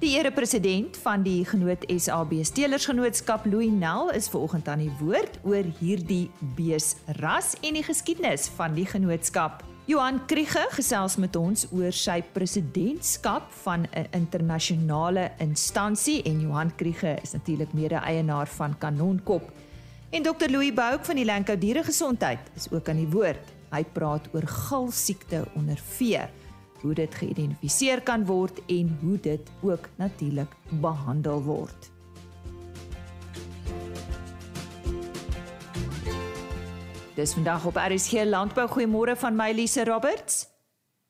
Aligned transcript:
Die 0.00 0.14
erepresident 0.16 0.96
van 0.96 1.20
die 1.20 1.42
Genoot 1.44 1.82
SAB 1.92 2.30
Steelersgenootskap 2.48 3.44
Louis 3.44 3.68
Nel 3.68 4.08
is 4.16 4.30
vanoggend 4.32 4.70
aan 4.72 4.80
die 4.80 4.92
woord 4.96 5.36
oor 5.44 5.66
hierdie 5.76 6.30
beesras 6.56 7.50
en 7.60 7.76
die 7.76 7.82
geskiedenis 7.84 8.46
van 8.56 8.72
die 8.78 8.86
genootskap. 8.88 9.60
Johan 9.84 10.22
Kriege 10.30 10.62
gesels 10.72 11.18
met 11.20 11.36
ons 11.36 11.66
oor 11.68 11.92
sy 11.92 12.22
presidentskap 12.32 13.52
van 13.66 13.84
'n 13.92 14.08
internasionale 14.16 15.32
instansie 15.36 16.22
en 16.24 16.40
Johan 16.48 16.72
Kriege 16.76 17.18
is 17.22 17.36
natuurlik 17.36 17.72
mede-eienaar 17.72 18.48
van 18.48 18.78
Kanonkop. 18.78 19.52
En 20.10 20.22
Dr 20.22 20.48
Louis 20.48 20.72
Bouk 20.72 21.04
van 21.04 21.16
die 21.16 21.24
Lankou 21.24 21.58
Dieregesondheid 21.58 22.40
is 22.56 22.70
ook 22.72 22.88
aan 22.88 23.04
die 23.04 23.12
woord. 23.12 23.44
Hy 23.70 23.84
praat 23.84 24.28
oor 24.32 24.46
galsiekte 24.46 25.44
onder 25.54 25.76
vee 25.76 26.24
hoe 26.82 26.94
dit 26.94 27.14
geïdentifiseer 27.14 28.02
kan 28.02 28.26
word 28.26 28.60
en 28.66 28.98
hoe 29.00 29.20
dit 29.20 29.50
ook 29.62 29.88
natuurlik 29.96 30.52
behandel 30.80 31.42
word. 31.42 31.90
Dis 37.14 37.34
vandag 37.36 37.66
op 37.66 37.76
RSG 37.76 38.24
Landbou 38.24 38.68
Goeiemôre 38.70 39.16
van 39.18 39.36
my 39.36 39.50
Lise 39.52 39.84
Roberts. 39.84 40.46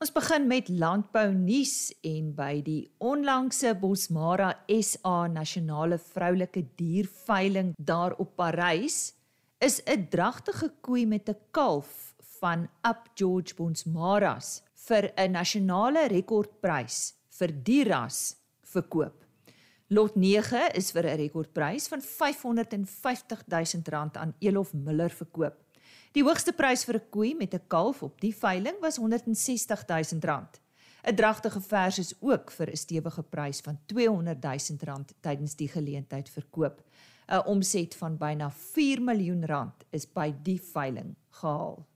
Ons 0.01 0.13
begin 0.17 0.47
met 0.49 0.69
landbou 0.73 1.27
nuus 1.37 1.91
en 2.09 2.31
by 2.33 2.63
die 2.65 2.87
onlangse 3.05 3.75
Bosmara 3.77 4.55
SA 4.81 5.27
nasionale 5.29 5.99
vroulike 6.01 6.63
dierveiling 6.81 7.75
daar 7.77 8.17
op 8.17 8.33
Parys 8.41 9.13
is 9.61 9.83
'n 9.85 10.09
dragtige 10.09 10.73
koei 10.81 11.07
met 11.07 11.29
'n 11.29 11.37
kalf 11.51 12.15
van 12.41 12.69
Up 12.83 13.11
George 13.15 13.55
Bosmaras 13.55 14.63
vir 14.89 15.13
'n 15.17 15.33
nasionale 15.33 16.09
rekordprys 16.09 17.15
vir 17.39 17.53
die 17.53 17.85
ras 17.85 18.37
verkoop. 18.63 19.25
Lot 19.91 20.17
9 20.17 20.71
is 20.75 20.93
vir 20.93 21.07
'n 21.07 21.17
rekordprys 21.19 21.89
van 21.89 22.01
R550 22.01 23.45
000 23.49 24.17
aan 24.17 24.35
Elof 24.39 24.73
Miller 24.73 25.11
verkoop. 25.11 25.57
Die 26.13 26.23
hoogste 26.23 26.53
prys 26.53 26.85
vir 26.85 26.97
'n 26.97 27.11
koei 27.11 27.35
met 27.35 27.55
'n 27.55 27.67
kalf 27.69 28.03
op 28.03 28.21
die 28.21 28.35
veiling 28.35 28.77
was 28.81 28.99
R160 28.99 29.85
000. 29.87 30.49
'n 31.03 31.17
Dragtige 31.17 31.61
vers 31.61 31.99
is 31.99 32.15
ook 32.21 32.51
vir 32.51 32.71
'n 32.71 32.77
stewige 32.77 33.23
prys 33.23 33.61
van 33.61 33.79
R200 33.87 34.39
000 34.41 35.05
tydens 35.21 35.57
die 35.57 35.69
geleentheid 35.69 36.29
verkoop. 36.29 36.83
'n 37.29 37.47
Omset 37.47 37.95
van 37.95 38.17
byna 38.17 38.51
4 38.51 39.03
miljoen 39.03 39.73
is 39.91 40.13
by 40.13 40.35
die 40.43 40.61
veiling 40.61 41.17
gehaal. 41.31 41.90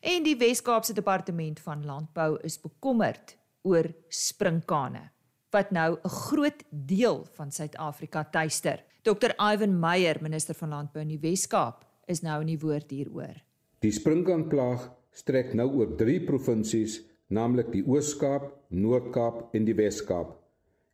En 0.00 0.22
die 0.24 0.36
Wes-Kaapse 0.40 0.94
Departement 0.96 1.58
van 1.60 1.82
Landbou 1.84 2.38
is 2.48 2.54
bekommerd 2.60 3.34
oor 3.68 3.84
sprinkane 4.08 5.10
wat 5.52 5.70
nou 5.76 5.98
'n 6.00 6.08
groot 6.08 6.62
deel 6.70 7.26
van 7.36 7.50
Suid-Afrika 7.52 8.24
tuister. 8.24 8.80
Dr 9.02 9.34
Ivan 9.36 9.78
Meyer, 9.80 10.16
minister 10.22 10.54
van 10.54 10.68
Landbou 10.68 11.02
in 11.02 11.08
die 11.08 11.20
Wes-Kaap, 11.20 11.84
is 12.06 12.22
nou 12.22 12.40
in 12.40 12.46
die 12.46 12.58
woord 12.58 12.90
hieroor. 12.90 13.42
Die 13.80 13.92
sprinkaanplaag 13.92 14.90
strek 15.12 15.54
nou 15.54 15.68
oor 15.68 15.96
3 15.96 16.20
provinsies, 16.20 17.02
naamlik 17.28 17.72
die 17.72 17.84
Oos-Kaap, 17.86 18.52
Noord-Kaap 18.68 19.54
en 19.54 19.64
die 19.64 19.74
Wes-Kaap. 19.74 20.36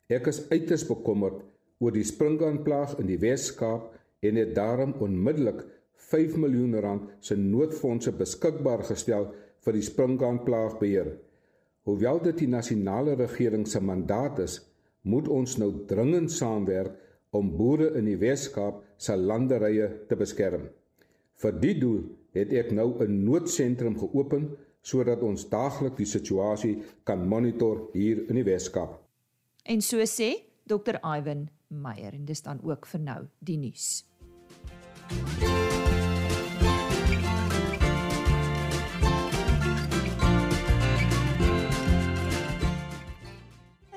Ek 0.09 0.27
is 0.27 0.51
uiters 0.51 0.87
bekommerd 0.87 1.45
oor 1.79 1.93
die 1.93 2.05
sprinkaanplaag 2.05 2.99
in 2.99 3.07
die 3.07 3.19
Wes-Kaap 3.19 3.95
en 4.21 4.35
het 4.37 4.55
daarom 4.55 4.95
onmiddellik 4.99 5.65
5 6.11 6.37
miljoen 6.39 6.75
rand 6.81 7.09
se 7.21 7.37
noodfondse 7.37 8.13
beskikbaar 8.15 8.85
gestel 8.87 9.31
vir 9.65 9.75
die 9.75 9.87
sprinkaanplaagbeheer. 9.87 11.11
Hoewel 11.87 12.21
dit 12.23 12.45
die 12.45 12.51
nasionale 12.51 13.17
regering 13.19 13.67
se 13.67 13.81
mandaat 13.81 14.39
is, 14.43 14.61
moet 15.03 15.29
ons 15.31 15.57
nou 15.59 15.71
dringend 15.91 16.31
saamwerk 16.35 16.95
om 17.35 17.51
boere 17.59 17.93
in 17.99 18.07
die 18.11 18.19
Wes-Kaap 18.19 18.83
se 18.99 19.17
landerye 19.17 19.89
te 20.09 20.19
beskerm. 20.19 20.69
Vir 21.43 21.59
die 21.63 21.75
doel 21.79 22.01
het 22.37 22.53
ek 22.53 22.73
nou 22.73 23.03
'n 23.03 23.25
noodsentrum 23.25 23.99
geopen 23.99 24.57
sodat 24.83 25.23
ons 25.23 25.49
daagliks 25.51 25.97
die 25.97 26.07
situasie 26.07 26.83
kan 27.05 27.29
monitor 27.29 27.91
hier 27.93 28.29
in 28.29 28.35
die 28.35 28.45
Wes-Kaap. 28.45 29.01
En 29.65 29.81
so 29.81 29.99
sê 30.07 30.47
Dr 30.67 30.99
Ivan 31.03 31.49
Meyer 31.69 32.15
en 32.15 32.25
dis 32.25 32.43
dan 32.43 32.61
ook 32.63 32.87
vir 32.87 33.01
nou 33.01 33.27
die 33.41 33.59
nuus. 33.59 34.05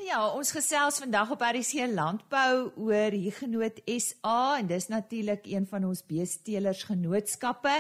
Ja, 0.10 0.24
ons 0.34 0.50
gesels 0.56 0.96
vandag 1.04 1.30
op 1.36 1.44
RC 1.46 1.84
Landbou 1.94 2.72
oor 2.82 3.14
Huguenot 3.14 3.76
SA 4.02 4.56
en 4.58 4.70
dis 4.72 4.88
natuurlik 4.90 5.46
een 5.46 5.68
van 5.70 5.86
ons 5.86 6.02
beesteelers 6.02 6.82
genootskappe 6.88 7.76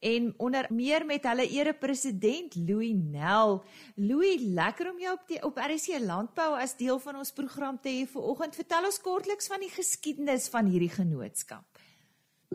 en 0.00 0.30
onder 0.40 0.70
meer 0.72 1.04
met 1.04 1.28
hulle 1.28 1.44
erepresident 1.52 2.56
Louis 2.56 2.96
Nel. 2.96 3.60
Louis, 4.00 4.40
lekker 4.40 4.88
om 4.94 5.04
jou 5.04 5.12
op 5.18 5.28
die 5.28 5.42
op 5.44 5.60
RC 5.60 6.00
Landbou 6.00 6.48
as 6.56 6.78
deel 6.80 6.96
van 7.04 7.20
ons 7.20 7.34
program 7.36 7.76
te 7.76 7.92
hê 7.92 8.08
vanoggend. 8.08 8.56
Vertel 8.56 8.88
ons 8.88 9.02
kortliks 9.04 9.52
van 9.52 9.60
die 9.60 9.72
geskiedenis 9.76 10.48
van 10.48 10.72
hierdie 10.72 10.94
genootskap. 10.96 11.84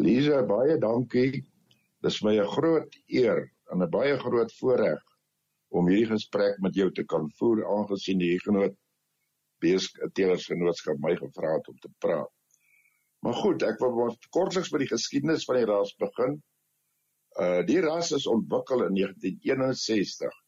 Lisa, 0.02 0.42
baie 0.42 0.82
dankie. 0.82 1.46
Dis 2.02 2.24
my 2.26 2.40
'n 2.42 2.54
groot 2.58 3.02
eer 3.06 3.52
en 3.70 3.84
'n 3.86 3.90
baie 3.90 4.18
groot 4.18 4.52
voorreg 4.58 5.02
om 5.70 5.88
hierdie 5.88 6.10
gesprek 6.10 6.58
met 6.60 6.74
jou 6.74 6.90
te 6.92 7.04
kan 7.06 7.30
voer 7.38 7.68
aangesien 7.70 8.18
die 8.18 8.34
Huguenot 8.34 8.81
beesteelersgenootskap 9.64 11.00
my 11.04 11.16
gevra 11.20 11.56
het 11.58 11.68
om 11.72 11.80
te 11.80 11.92
praat. 12.04 12.32
Maar 13.22 13.38
goed, 13.38 13.64
ek 13.64 13.82
wil 13.84 14.16
kortliks 14.34 14.72
met 14.74 14.86
die 14.86 14.92
geskiedenis 14.92 15.46
van 15.46 15.60
die 15.60 15.68
ras 15.70 15.94
begin. 16.02 16.40
Uh 17.40 17.62
die 17.68 17.80
ras 17.86 18.12
is 18.18 18.28
ontwikkel 18.28 18.86
in 18.88 18.98
1961 18.98 20.40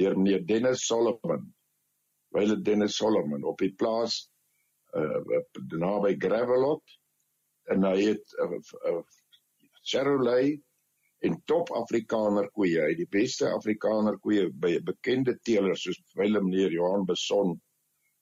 deur 0.00 0.16
meneer 0.16 0.46
Dennis 0.46 0.86
Solomon. 0.86 1.44
Wyle 2.34 2.56
Dennis 2.62 2.96
Solomon 2.96 3.44
op 3.44 3.60
die 3.60 3.74
plaas 3.74 4.22
uh 4.96 5.42
naby 5.76 6.16
Gravelot 6.18 6.96
en 7.70 7.84
hy 7.86 7.96
het 8.08 8.34
'n 8.40 8.56
uh, 8.56 8.60
uh, 8.90 9.02
Chevrolet 9.82 10.60
en 11.20 11.42
top 11.44 11.70
Afrikaner 11.76 12.48
koeie, 12.56 12.80
hy 12.80 12.94
die 12.96 13.08
beste 13.12 13.50
Afrikaner 13.52 14.16
koeie 14.24 14.48
by 14.50 14.78
bekende 14.84 15.36
teelers 15.44 15.84
soos 15.84 16.00
Willem 16.16 16.48
meneer 16.48 16.72
Johan 16.72 17.04
Beson 17.06 17.58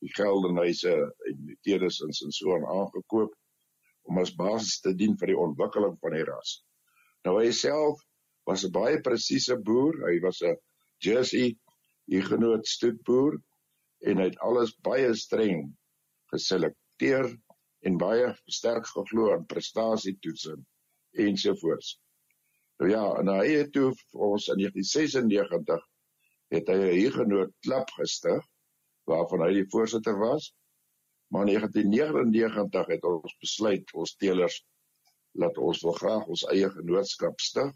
die 0.05 0.13
geldenhuise 0.15 0.95
en 1.31 1.45
die 1.49 1.59
teeresins 1.67 2.23
en 2.25 2.33
so 2.35 2.55
aan 2.55 2.67
aangekoop 2.67 3.35
om 4.09 4.21
as 4.23 4.35
basis 4.35 4.81
te 4.81 4.95
dien 4.95 5.17
vir 5.21 5.33
die 5.33 5.41
ontwikkeling 5.47 5.97
van 6.03 6.17
die 6.17 6.25
ras. 6.29 6.59
Nou 7.27 7.39
hy 7.41 7.51
self 7.53 8.01
was 8.49 8.65
'n 8.65 8.73
baie 8.73 9.01
presiese 9.05 9.57
boer, 9.57 9.99
hy 10.09 10.21
was 10.25 10.43
'n 10.43 10.57
Jersey 11.05 11.57
genoot 12.31 12.67
stoetboer 12.67 13.37
en 14.09 14.19
hy 14.19 14.29
het 14.31 14.39
alles 14.47 14.73
baie 14.87 15.15
streng 15.15 15.77
geselekteer 16.33 17.29
en 17.87 17.99
baie 17.99 18.35
sterk 18.49 18.87
geglo 18.87 19.33
aan 19.33 19.47
prestasietoetsing 19.47 20.65
ensovoorts. 21.13 21.99
Nou 22.79 22.91
ja, 22.91 23.05
en 23.21 23.29
hy 23.29 23.47
het 23.59 23.73
toe 23.73 23.91
ons 24.13 24.49
in 24.49 24.63
1996 24.63 25.85
het 26.55 26.69
hy 26.69 26.79
'n 26.79 27.13
genoot 27.13 27.53
klub 27.67 27.91
gestig 27.99 28.45
waarvan 29.11 29.45
hy 29.47 29.53
die 29.61 29.69
voorsitter 29.73 30.19
was. 30.21 30.51
Maar 31.33 31.49
in 31.49 31.59
1999 31.59 32.93
het 32.95 33.05
ons 33.05 33.37
besluit 33.43 33.95
ons 33.95 34.17
teelers 34.17 34.63
laat 35.39 35.59
ons 35.61 35.83
wil 35.85 35.97
graag 36.01 36.27
ons 36.35 36.45
eie 36.53 36.71
genootskap 36.73 37.41
stig 37.41 37.73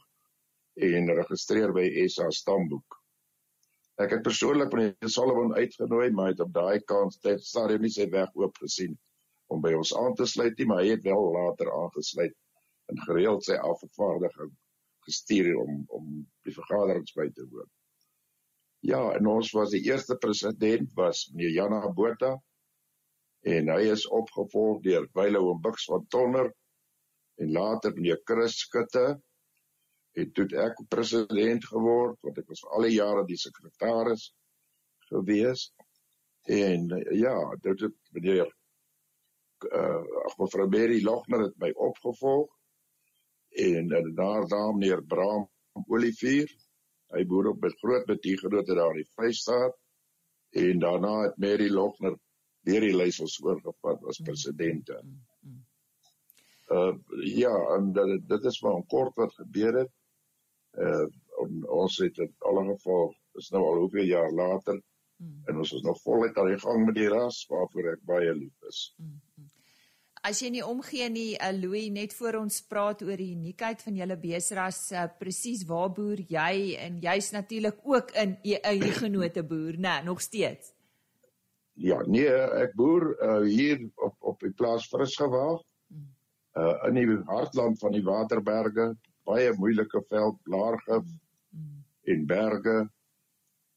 en 0.88 1.14
registreer 1.18 1.72
by 1.76 1.84
SA 2.08 2.30
Stamboek. 2.32 2.96
Ek 4.00 4.16
het 4.16 4.24
persoonlik 4.24 4.72
meneer 4.72 5.12
Solomon 5.12 5.52
uitgenooi, 5.54 6.08
maar 6.16 6.32
het 6.32 6.40
op 6.40 6.52
daai 6.54 6.80
kans 6.88 7.20
tyd 7.20 7.44
stadium 7.44 7.84
nie 7.84 7.92
sy 7.92 8.08
weg 8.10 8.32
oop 8.40 8.56
gesien 8.64 8.96
om 9.52 9.60
by 9.60 9.74
ons 9.76 9.92
aan 10.00 10.16
te 10.16 10.26
sluit 10.26 10.56
nie, 10.58 10.66
maar 10.66 10.80
hy 10.80 10.94
het 10.94 11.04
wel 11.04 11.28
later 11.36 11.68
aangesluit 11.76 12.34
en 12.90 13.04
gereeld 13.04 13.44
sy 13.44 13.58
afvaardiging 13.60 14.54
gestuur 15.06 15.52
om 15.60 15.82
om 15.98 16.08
die 16.46 16.56
vergaderings 16.56 17.14
by 17.18 17.28
te 17.36 17.44
woon. 17.50 17.68
Ja, 18.82 19.00
en 19.14 19.26
ons 19.30 19.52
was 19.54 19.70
die 19.70 19.84
eerste 19.86 20.16
president 20.18 20.90
was 20.98 21.28
meneer 21.30 21.52
Jana 21.54 21.80
Botha 21.94 22.32
en 23.46 23.68
hy 23.70 23.82
is 23.92 24.08
opgevolg 24.10 24.80
deur 24.82 25.06
Wyle 25.18 25.38
oom 25.38 25.60
Bux 25.62 25.84
van 25.90 26.06
Tonner 26.10 26.48
en 27.42 27.52
later 27.54 27.94
meneer 27.94 28.18
Chris 28.26 28.56
Skutte 28.64 29.04
en 30.18 30.32
toe 30.34 30.46
ek 30.64 30.82
president 30.90 31.68
geword 31.70 32.18
want 32.26 32.40
ek 32.42 32.50
was 32.50 32.64
al 32.74 32.88
die 32.88 32.96
jare 32.96 33.22
die 33.28 33.38
sekretaris 33.38 34.28
gewees 35.12 35.68
en 36.50 36.90
ja, 37.14 37.36
dit 37.62 37.86
het 37.86 37.96
meneer 38.18 38.50
uh 39.70 40.02
mevrou 40.42 40.66
Berry 40.66 40.98
Logner 41.06 41.46
het 41.46 41.54
my 41.62 41.70
opgevolg 41.86 42.50
en 43.62 43.94
daarna 43.94 44.30
daar 44.50 44.74
meneer 44.74 45.06
Bram 45.06 45.46
Olivier 45.86 46.50
Hy 47.12 47.24
boer 47.28 47.52
op 47.52 47.60
met 47.60 47.78
groot 47.80 48.06
betiegrote 48.08 48.74
daar 48.74 48.94
in 48.96 49.02
die 49.02 49.10
Vrystaat 49.16 49.76
En 50.52 50.78
daarna 50.78 51.20
het 51.22 51.36
Mary 51.36 51.70
Lochner 51.70 52.18
weer 52.60 52.84
die 52.84 52.96
lys 52.96 53.20
ons 53.24 53.38
oorgevat 53.42 54.04
as 54.10 54.20
presidente. 54.24 54.98
Uh 56.72 56.92
ja, 57.24 57.52
en 57.76 57.92
dit 57.96 58.28
dit 58.28 58.48
is 58.50 58.60
maar 58.62 58.82
kort 58.92 59.16
wat 59.16 59.32
gebeur 59.40 59.78
het. 59.80 59.92
Uh 60.76 61.06
ons 61.82 61.96
het 62.04 62.18
in 62.18 62.34
alle 62.38 62.64
geval 62.74 63.14
is 63.40 63.48
nou 63.50 63.62
al 63.64 63.80
hoeveel 63.80 64.04
jaar 64.04 64.30
later 64.30 64.76
mm. 64.76 65.40
en 65.48 65.56
ons 65.64 65.72
is 65.72 65.82
nog 65.82 66.00
voluit 66.04 66.36
aan 66.38 66.52
die 66.52 66.60
gang 66.60 66.84
met 66.86 66.94
die 66.94 67.08
ras 67.08 67.40
waarvoor 67.48 67.88
ek 67.94 68.04
baie 68.12 68.34
lief 68.36 68.68
is. 68.68 68.82
Mm. 69.00 69.16
As 70.22 70.38
jy 70.38 70.52
nie 70.54 70.62
omgee 70.62 71.08
nie, 71.10 71.32
uh, 71.34 71.48
Louis, 71.50 71.88
net 71.90 72.12
voor 72.14 72.36
ons 72.44 72.60
praat 72.70 73.00
oor 73.02 73.18
die 73.18 73.32
uniekheid 73.34 73.80
van 73.82 73.96
julle 73.98 74.16
beesras, 74.22 74.78
uh, 74.94 75.08
presies 75.18 75.64
waar 75.66 75.90
boer 75.90 76.22
jy 76.30 76.76
en 76.78 77.00
jy's 77.02 77.32
natuurlik 77.34 77.80
ook 77.82 78.14
in 78.22 78.36
'n 78.44 78.60
eie 78.62 78.92
genote 79.02 79.42
boer, 79.42 79.74
né, 79.74 79.96
nee, 79.98 80.04
nog 80.04 80.20
steeds. 80.20 80.70
Ja, 81.74 81.98
nee, 82.06 82.28
ek 82.62 82.74
boer 82.76 83.16
uh, 83.18 83.42
hier 83.48 83.82
op 83.96 84.14
op 84.20 84.40
die 84.40 84.52
plaas 84.52 84.86
Frisgewaag. 84.86 85.60
Uh 86.54 86.76
in 86.86 86.94
die 86.94 87.18
hartland 87.26 87.78
van 87.78 87.92
die 87.92 88.04
Waterberge, 88.04 88.94
baie 89.24 89.52
moeilike 89.56 90.04
veld, 90.08 90.36
blaargif 90.42 91.04
mm. 91.50 91.84
en 92.04 92.26
berge 92.26 92.90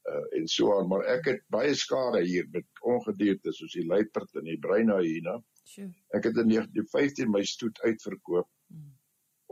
uh 0.06 0.24
en 0.38 0.46
so 0.48 0.74
aan, 0.78 0.88
maar 0.88 1.04
ek 1.16 1.30
het 1.30 1.42
baie 1.50 1.74
skade 1.74 2.22
hier 2.24 2.46
met 2.54 2.66
ongedierte 2.86 3.52
soos 3.52 3.74
die 3.74 3.86
luiperd 3.86 4.38
en 4.38 4.46
die 4.46 4.58
bruine 4.62 4.98
hyena. 5.02 5.36
Sjoe. 5.66 5.88
Ek 6.14 6.28
het 6.28 6.36
in 6.42 6.52
1915 6.52 7.32
my 7.32 7.42
stoet 7.46 7.80
uitverkoop. 7.82 8.48
Mm. 8.74 8.92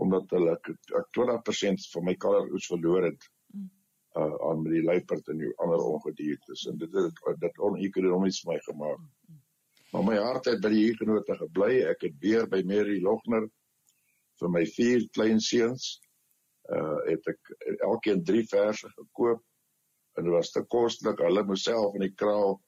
Omdat 0.05 0.35
hulle 0.35 0.55
ek 0.55 0.71
20% 1.19 1.89
van 1.95 2.07
my 2.07 2.15
kalveroes 2.27 2.69
verloor 2.71 3.09
het. 3.09 3.27
Mm. 3.55 3.71
Uh 4.21 4.37
aan 4.49 4.63
met 4.63 4.77
die 4.77 4.85
luiperd 4.85 5.33
en 5.33 5.43
die 5.43 5.51
ander 5.65 5.83
ongediertes 5.83 6.67
en 6.71 6.79
dit 6.79 6.95
het 6.95 7.41
dit 7.43 7.59
onekonomies 7.59 8.45
my 8.47 8.59
gemaak. 8.69 9.03
Mm. 9.03 9.41
Maar 9.95 10.07
my 10.11 10.17
hart 10.23 10.51
het 10.51 10.63
by 10.63 10.71
die 10.71 10.85
hiergenote 10.85 11.39
gebly. 11.39 11.83
Ek 11.91 12.07
het 12.07 12.15
weer 12.23 12.47
by 12.51 12.63
Mary 12.67 13.01
Logner 13.03 13.49
vir 14.39 14.51
my 14.51 14.65
vier 14.77 15.03
klein 15.19 15.43
seuns 15.43 15.97
uh 16.73 17.01
het 17.11 17.27
ek 17.29 17.51
elkeen 17.85 18.23
3 18.25 18.47
verse 18.49 18.89
gekoop 18.95 19.43
en 20.17 20.27
dit 20.27 20.33
was 20.33 20.53
te 20.55 20.63
kostelik. 20.75 21.23
Hulle 21.25 21.45
moes 21.49 21.67
self 21.67 21.97
in 21.99 22.07
die 22.07 22.15
kraal 22.15 22.59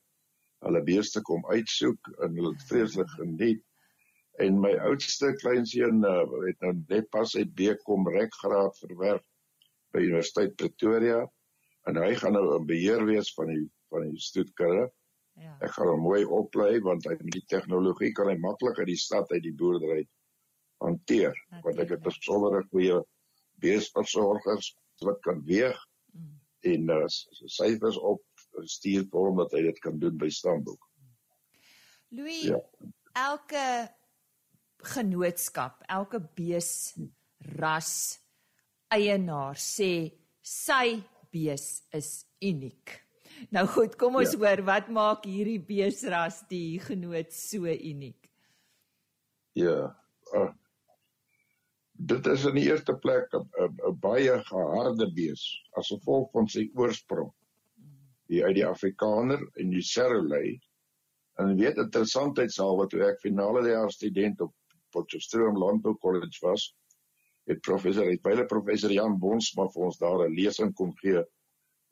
hulle 0.65 0.83
beeste 0.87 1.23
kom 1.23 1.45
uitsoek 1.53 2.11
en 2.25 2.37
hulle 2.37 2.53
het 2.55 2.69
vreeslik 2.71 3.11
geniet. 3.19 3.63
En 4.43 4.59
my 4.61 4.75
oudste 4.89 5.33
kleinseun 5.41 6.03
uh, 6.05 6.25
het 6.45 6.61
nou 6.65 6.75
net 6.91 7.09
pas 7.15 7.37
uit 7.37 7.55
BCom 7.57 8.09
rekgraad 8.13 8.77
verwerf 8.83 9.25
by 9.95 10.03
Universiteit 10.05 10.57
Pretoria 10.61 11.23
en 11.89 12.01
hy 12.03 12.13
gaan 12.21 12.37
nou 12.37 12.45
'n 12.59 12.69
beheer 12.69 13.05
wees 13.09 13.33
van 13.35 13.53
die 13.53 13.65
van 13.95 14.09
die 14.11 14.21
stoetkarre. 14.21 14.89
Ja. 15.39 15.57
Ek 15.61 15.73
gaan 15.77 15.89
hom 15.93 16.03
mooi 16.03 16.25
oplei 16.25 16.81
want 16.85 17.05
hy 17.07 17.15
met 17.21 17.33
die 17.39 17.47
tegnologie 17.49 18.13
kan 18.13 18.29
hy 18.29 18.37
maklik 18.41 18.79
uit 18.83 18.91
die 18.91 19.01
stad 19.01 19.31
uit 19.31 19.43
die 19.45 19.55
boerdery 19.55 20.03
hanteer. 20.85 21.37
Want 21.65 21.79
ek 21.81 21.95
het 21.95 22.03
besondere 22.03 22.65
goeie 22.73 22.99
beesversorgers 23.63 24.75
wat 25.05 25.21
kan 25.25 25.43
weeg. 25.45 25.79
En 26.73 26.91
uh, 26.95 27.05
syfers 27.09 27.99
op 27.99 28.23
stuur 28.65 29.07
vir 29.11 29.21
hom 29.21 29.43
dat 29.43 29.55
hy 29.57 29.67
dit 29.69 29.81
kan 29.85 29.99
doen 30.01 30.17
by 30.19 30.29
stamboek. 30.33 30.83
Louis, 32.17 32.47
ja. 32.49 32.61
elke 33.19 33.65
genootskap, 34.95 35.83
elke 35.91 36.21
bees 36.39 36.71
ras 37.59 37.91
eienaar 38.93 39.59
sê 39.61 39.91
sy 40.41 41.01
bees 41.35 41.83
is 41.97 42.11
uniek. 42.45 43.01
Nou 43.53 43.67
goed, 43.69 43.97
kom 44.01 44.17
ons 44.21 44.33
ja. 44.33 44.41
hoor 44.41 44.63
wat 44.69 44.89
maak 44.93 45.27
hierdie 45.29 45.61
beesras 45.61 46.41
die 46.49 46.79
genoot 46.81 47.35
so 47.35 47.67
uniek? 47.69 48.31
Ja. 49.57 49.91
Uh, 50.33 50.51
dit 51.99 52.27
is 52.27 52.45
in 52.45 52.55
die 52.59 52.67
eerste 52.69 52.95
plek 53.01 53.33
'n 53.35 53.99
baie 54.01 54.37
geharde 54.45 55.09
bees 55.17 55.45
as 55.81 55.93
gevolg 55.95 56.31
van 56.33 56.49
sy 56.49 56.69
oorsprong 56.75 57.33
die 58.29 58.43
uit 58.45 58.57
die 58.59 58.67
Afrikaner 58.67 59.43
en 59.57 59.71
die 59.71 59.83
Serolei. 59.83 60.59
En 61.39 61.57
weet 61.57 61.79
interessantheid 61.79 62.53
sal 62.53 62.77
wat 62.77 62.91
toe 62.91 63.05
ek 63.07 63.21
finale 63.23 63.63
jaar 63.69 63.93
student 63.93 64.41
op 64.41 64.55
Potchefstroom 64.91 65.59
Landbou 65.61 65.95
College 66.03 66.39
was, 66.43 66.75
het 67.47 67.61
professor 67.61 68.09
het 68.11 68.23
baie 68.23 68.47
professor 68.51 68.93
Jan 68.93 69.19
Bonsma 69.23 69.69
vir 69.73 69.89
ons 69.89 69.99
daar 69.99 70.27
'n 70.27 70.35
lesing 70.35 70.75
kom 70.75 70.93
gee 71.03 71.23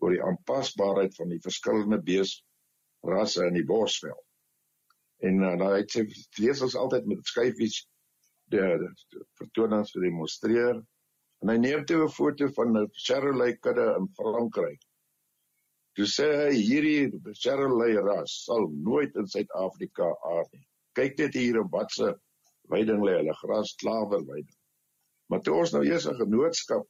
oor 0.01 0.11
die 0.11 0.23
aanpasbaarheid 0.23 1.15
van 1.17 1.29
die 1.29 1.41
verskillende 1.41 2.01
beesrasse 2.03 3.47
in 3.47 3.55
die 3.55 3.65
bosveld. 3.65 4.25
En 5.23 5.41
uh, 5.41 5.55
nou 5.55 5.71
het 5.77 5.91
sy 5.91 6.05
lees 6.39 6.63
ons 6.63 6.75
altyd 6.77 7.07
met 7.07 7.23
die 7.23 7.31
vertonings 8.51 9.93
demonstreer. 9.93 10.83
En 11.43 11.49
hy 11.49 11.57
neem 11.59 11.85
toe 11.85 12.03
'n 12.05 12.17
foto 12.17 12.49
van 12.57 12.77
'n 12.77 12.91
Serolei 12.93 13.57
kudde 13.57 13.95
in 13.99 14.09
Frankryk 14.17 14.83
Toe 15.95 16.07
sê 16.11 16.25
hy 16.27 16.55
hierdie 16.59 17.35
Charolais 17.39 18.01
ras 18.03 18.33
sal 18.45 18.65
nooit 18.87 19.15
in 19.21 19.29
Suid-Afrika 19.31 20.09
aard 20.31 20.49
nie. 20.57 20.65
Kyk 20.99 21.21
net 21.21 21.37
hier 21.39 21.61
op 21.61 21.71
watse 21.75 22.09
weiding 22.73 23.05
lê 23.07 23.15
hulle 23.21 23.35
gras 23.39 23.75
klaverweiding. 23.83 24.57
Maar 25.31 25.45
toe 25.47 25.55
ons 25.61 25.75
nou 25.75 25.85
eers 25.87 26.09
'n 26.11 26.19
genootskap 26.19 26.89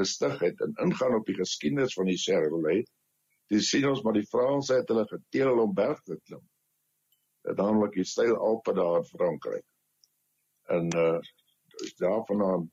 gestig 0.00 0.38
het 0.46 0.64
en 0.64 0.72
ingaan 0.86 1.18
op 1.18 1.28
die 1.28 1.36
geskiedenis 1.36 1.98
van 1.98 2.08
die 2.08 2.16
Charolais, 2.24 2.88
dis 3.52 3.68
sien 3.68 3.84
ons 3.90 4.00
maar 4.02 4.16
die 4.16 4.30
Franse 4.30 4.80
het 4.80 4.88
hulle 4.88 5.04
geteel 5.12 5.60
om 5.66 5.76
berg 5.76 6.00
te 6.08 6.16
klim. 6.24 6.44
Dit 7.44 7.60
naamlik 7.60 8.00
die 8.00 8.08
styl 8.14 8.36
Alpe 8.36 8.72
daar 8.72 9.02
in 9.02 9.10
Frankryk. 9.12 9.66
En 10.68 10.88
uh 10.96 11.20
daarvandaan 11.98 12.70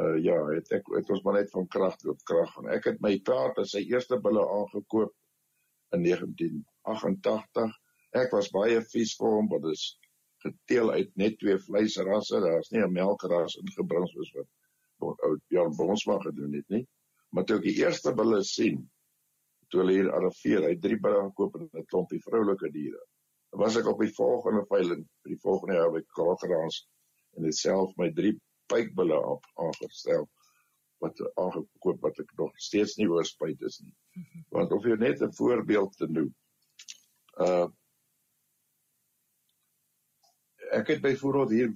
uh 0.00 0.22
ja, 0.24 0.36
het 0.54 0.70
ek 0.72 0.86
het 0.96 1.10
ons 1.10 1.22
maar 1.22 1.34
net 1.40 1.50
van 1.50 1.66
krag 1.68 1.96
tot 1.96 2.22
krag 2.22 2.52
gaan. 2.54 2.68
Ek 2.68 2.84
het 2.90 3.00
my 3.04 3.18
paart 3.20 3.58
as 3.62 3.74
sy 3.76 3.82
eerste 3.90 4.18
bulle 4.20 4.44
aangekoop 4.58 5.12
in 5.96 6.02
1988. 6.06 7.76
Ek 8.22 8.32
was 8.32 8.50
baie 8.54 8.80
vies 8.94 9.12
vir 9.18 9.36
hom, 9.36 9.50
want 9.52 9.68
dit 9.68 9.76
is 9.76 9.84
geteel 10.44 10.90
uit 10.96 11.12
net 11.20 11.38
twee 11.38 11.58
vleisrasse. 11.66 12.40
Daar's 12.40 12.72
nie 12.72 12.82
'n 12.82 12.92
melkras 12.92 13.58
ingebring 13.60 14.08
soos 14.08 14.32
wat 14.38 14.48
ou 15.02 15.36
Jan 15.48 15.76
Bonsma 15.76 16.18
gedoen 16.22 16.54
het 16.54 16.68
nie. 16.68 16.86
Maar 17.30 17.44
toe 17.44 17.56
ek 17.56 17.68
die 17.68 17.78
eerste 17.82 18.12
bulle 18.14 18.42
sien, 18.44 18.90
toe 19.68 19.80
hulle 19.80 19.96
hier 19.96 20.10
arriveer, 20.12 20.66
hy 20.68 20.76
drie 20.78 20.98
bulle 21.00 21.24
gekoop 21.28 21.56
en 21.58 21.68
'n 21.80 21.86
klompie 21.92 22.20
vroulike 22.26 22.70
diere. 22.72 23.00
Was 23.62 23.76
ek 23.76 23.86
op 23.86 24.00
die 24.00 24.14
volgende 24.16 24.64
veiling 24.68 25.04
die 25.28 25.38
volgende 25.40 25.74
jaar 25.74 25.92
by 25.92 26.02
Kraagraans 26.16 26.86
en 27.36 27.42
dit 27.48 27.56
self 27.56 27.92
my 27.96 28.10
drie 28.12 28.34
spykbulle 28.72 29.18
op 29.34 29.44
aangestel 29.60 30.28
wat 31.02 31.18
aangekoop 31.34 32.00
wat 32.06 32.18
ek 32.22 32.30
nog 32.38 32.52
steeds 32.62 32.96
nie 32.98 33.08
oor 33.10 33.26
spyt 33.26 33.62
is 33.66 33.80
nie. 33.82 33.94
Want 34.54 34.72
of 34.72 34.84
jy 34.86 34.96
net 35.00 35.22
'n 35.22 35.34
voorbeeld 35.34 35.96
te 35.98 36.06
noem. 36.06 36.30
Uh 37.46 37.68
ek 40.72 40.88
het 40.88 41.02
byvoorbeeld 41.02 41.50
hier 41.50 41.72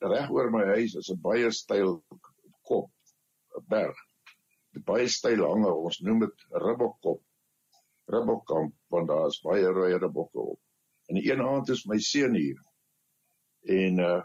reg 0.00 0.30
oor 0.30 0.50
my 0.50 0.64
huis 0.74 0.94
is 0.94 1.10
'n 1.12 1.20
baie 1.20 1.50
styl 1.50 2.02
kop 2.62 2.90
'n 3.60 3.66
berg. 3.68 3.98
Die 4.72 4.82
baie 4.82 5.08
styl 5.08 5.44
hange, 5.44 5.72
ons 5.72 6.00
noem 6.00 6.20
dit 6.20 6.44
ribbokkop. 6.50 7.22
Ribbokkamp 8.08 8.74
want 8.88 9.08
daar 9.08 9.26
is 9.26 9.40
baie 9.44 9.66
rooi 9.66 9.94
ribbokke 9.98 10.40
op. 10.40 10.60
En 11.08 11.14
die 11.20 11.30
een 11.30 11.42
aand 11.42 11.68
is 11.68 11.86
my 11.86 11.98
seun 11.98 12.34
hier. 12.34 12.60
En 13.62 13.98
uh 13.98 14.22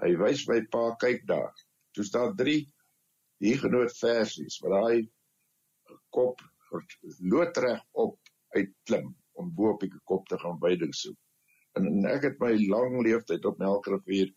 Hy 0.00 0.14
wys 0.20 0.46
my 0.48 0.60
pa 0.72 0.84
kyk 1.00 1.26
daar. 1.28 1.54
Toe 1.94 2.04
staan 2.04 2.36
drie 2.36 2.64
hier 3.40 3.58
genoot 3.60 3.92
versies 3.98 4.58
waar 4.64 4.90
hy 4.90 5.00
kop 6.14 6.40
loodreg 7.32 7.80
op 7.98 8.18
uitklim 8.56 9.14
om 9.40 9.50
bo 9.56 9.74
op 9.74 9.82
die 9.84 9.90
kop 10.04 10.28
te 10.28 10.38
gaan 10.38 10.58
weiding 10.62 10.92
soek. 10.94 11.18
En, 11.78 11.86
en 11.86 12.06
ek 12.10 12.28
het 12.28 12.40
my 12.42 12.52
lang 12.68 12.98
leeftyd 13.06 13.46
op 13.48 13.58
Melkrivier 13.62 14.30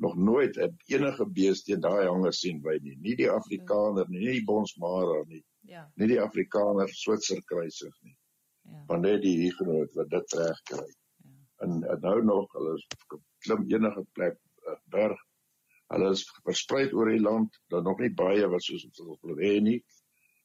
nog 0.00 0.16
nooit 0.16 0.56
'n 0.56 0.76
enige 0.94 1.26
beeste 1.26 1.72
teen 1.72 1.80
daai 1.84 2.06
hanger 2.06 2.32
sien 2.32 2.60
by 2.62 2.78
nie. 2.82 2.96
Nie 2.96 3.16
die 3.16 3.30
Afrikaner 3.30 4.08
nie, 4.08 4.20
nie 4.24 4.36
die 4.38 4.44
Bonsmara 4.44 5.22
nie. 5.26 5.44
Ja. 5.68 5.84
Nie 5.96 6.08
die 6.14 6.20
Afrikaner 6.20 6.88
Switser 6.88 7.42
kruisig 7.44 7.96
nie. 8.02 8.16
Ja. 8.62 8.84
Want 8.86 9.02
net 9.02 9.22
die 9.22 9.36
hier 9.42 9.56
genoot 9.58 9.92
wat 9.94 10.10
dit 10.10 10.32
reg 10.40 10.62
kry. 10.72 10.86
Ja. 11.24 11.36
En, 11.66 11.82
en 11.84 12.00
nou 12.00 12.22
nog 12.24 12.52
hulle 12.52 12.78
klim 13.44 13.66
enige 13.68 14.06
plek 14.12 14.38
berg. 14.94 15.18
Hulle 15.90 16.10
is 16.14 16.24
versprei 16.46 16.84
oor 16.94 17.10
die 17.10 17.22
land, 17.22 17.56
daar 17.72 17.82
nog 17.82 17.98
nie 18.02 18.12
baie 18.14 18.46
wat 18.52 18.62
soos 18.62 18.84
wat 18.98 19.18
hulle 19.26 19.38
hê 19.40 19.56
nie, 19.60 19.78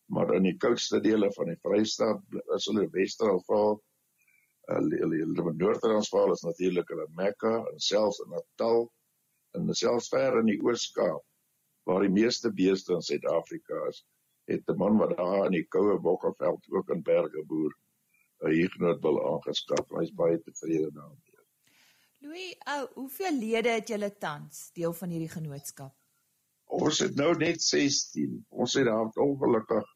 maar 0.10 0.34
in 0.38 0.48
die 0.48 0.58
koudste 0.58 1.02
dele 1.02 1.30
van 1.36 1.52
die 1.52 1.60
Vrystaat 1.62 2.40
is 2.58 2.68
hulle 2.70 2.88
Wes-Transvaal. 2.94 3.78
Hulle 4.72 5.00
hulle 5.04 5.54
Noord-Transvaal 5.54 6.34
is 6.34 6.44
natuurlik 6.48 6.90
hulle 6.94 7.06
Mekka 7.20 7.56
en 7.72 7.80
selfs 7.90 8.22
in 8.26 8.34
Natal 8.34 8.88
en 9.58 9.74
selfs 9.78 10.10
ver 10.14 10.40
in 10.42 10.50
die 10.50 10.60
Oos-Kaap 10.66 11.24
waar 11.86 12.02
die 12.02 12.14
meeste 12.14 12.50
beeste 12.50 12.96
in 12.98 13.06
Suid-Afrika 13.06 13.86
is, 13.90 14.02
het 14.50 14.70
'n 14.70 14.78
man 14.82 14.98
wat 14.98 15.18
daar 15.18 15.46
in 15.46 15.58
die 15.58 15.68
koue 15.76 16.00
Bokkerveld 16.00 16.66
ook 16.70 16.90
in 16.90 17.02
berge 17.02 17.46
boer 17.46 17.74
'n 18.44 18.52
huurgenoot 18.58 19.02
wil 19.02 19.18
aangeskaf. 19.32 19.86
Hy's 20.00 20.14
baie 20.22 20.42
tevrede 20.42 20.92
daarmee. 20.92 21.25
Louis, 22.26 22.56
ou, 22.74 22.86
hoeveel 22.94 23.36
lede 23.38 23.70
het 23.76 23.90
julle 23.92 24.08
tans 24.18 24.70
deel 24.74 24.94
van 24.98 25.12
hierdie 25.14 25.30
genootskap? 25.30 25.94
Ons 26.74 27.02
het 27.04 27.14
nou 27.20 27.36
net 27.38 27.62
16. 27.62 28.40
Ons 28.50 28.74
het 28.80 28.88
daar 28.88 29.20
ongelukkig 29.26 29.92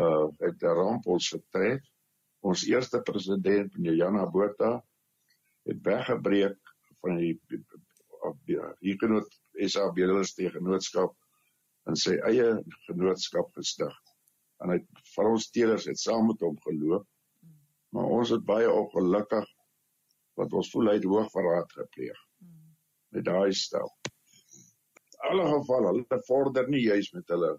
uh 0.00 0.28
het 0.44 0.62
'n 0.62 0.76
ramp 0.78 1.08
ons 1.14 1.30
vertrek. 1.34 1.82
Ons 2.46 2.62
eerste 2.68 3.00
president, 3.08 3.74
meneer 3.74 3.98
Jana 4.02 4.28
Botha, 4.36 4.70
het 5.66 5.82
weggebreek 5.88 6.74
van 7.02 7.18
die 7.18 7.34
huurgenoot 8.86 9.34
SA 9.66 9.90
Bedelaars 9.96 10.34
Tegenootskap 10.38 11.16
in 11.90 11.96
sy 11.96 12.14
eie 12.30 12.48
genootskap 12.86 13.50
gestig. 13.58 13.96
En 14.62 14.70
hy 14.70 14.78
van 15.16 15.32
ons 15.34 15.50
teelers 15.50 15.90
het 15.90 15.98
saam 15.98 16.30
met 16.30 16.46
hom 16.46 16.62
geloop. 16.68 17.08
Maar 17.90 18.14
ons 18.20 18.30
het 18.38 18.44
baie 18.44 18.70
ongelukkig 18.70 19.50
wat 20.40 20.56
ons 20.56 20.70
voel 20.72 20.92
hy 20.92 20.98
het 20.98 21.08
hoogverraad 21.08 21.72
gepleeg. 21.78 22.20
Met 23.14 23.26
daai 23.28 23.52
stel. 23.56 23.90
In 25.20 25.28
alle 25.30 25.46
gevalle, 25.50 25.94
hulle 25.94 26.20
vorder 26.26 26.68
nie 26.72 26.84
juis 26.86 27.10
met 27.12 27.28
hulle 27.34 27.56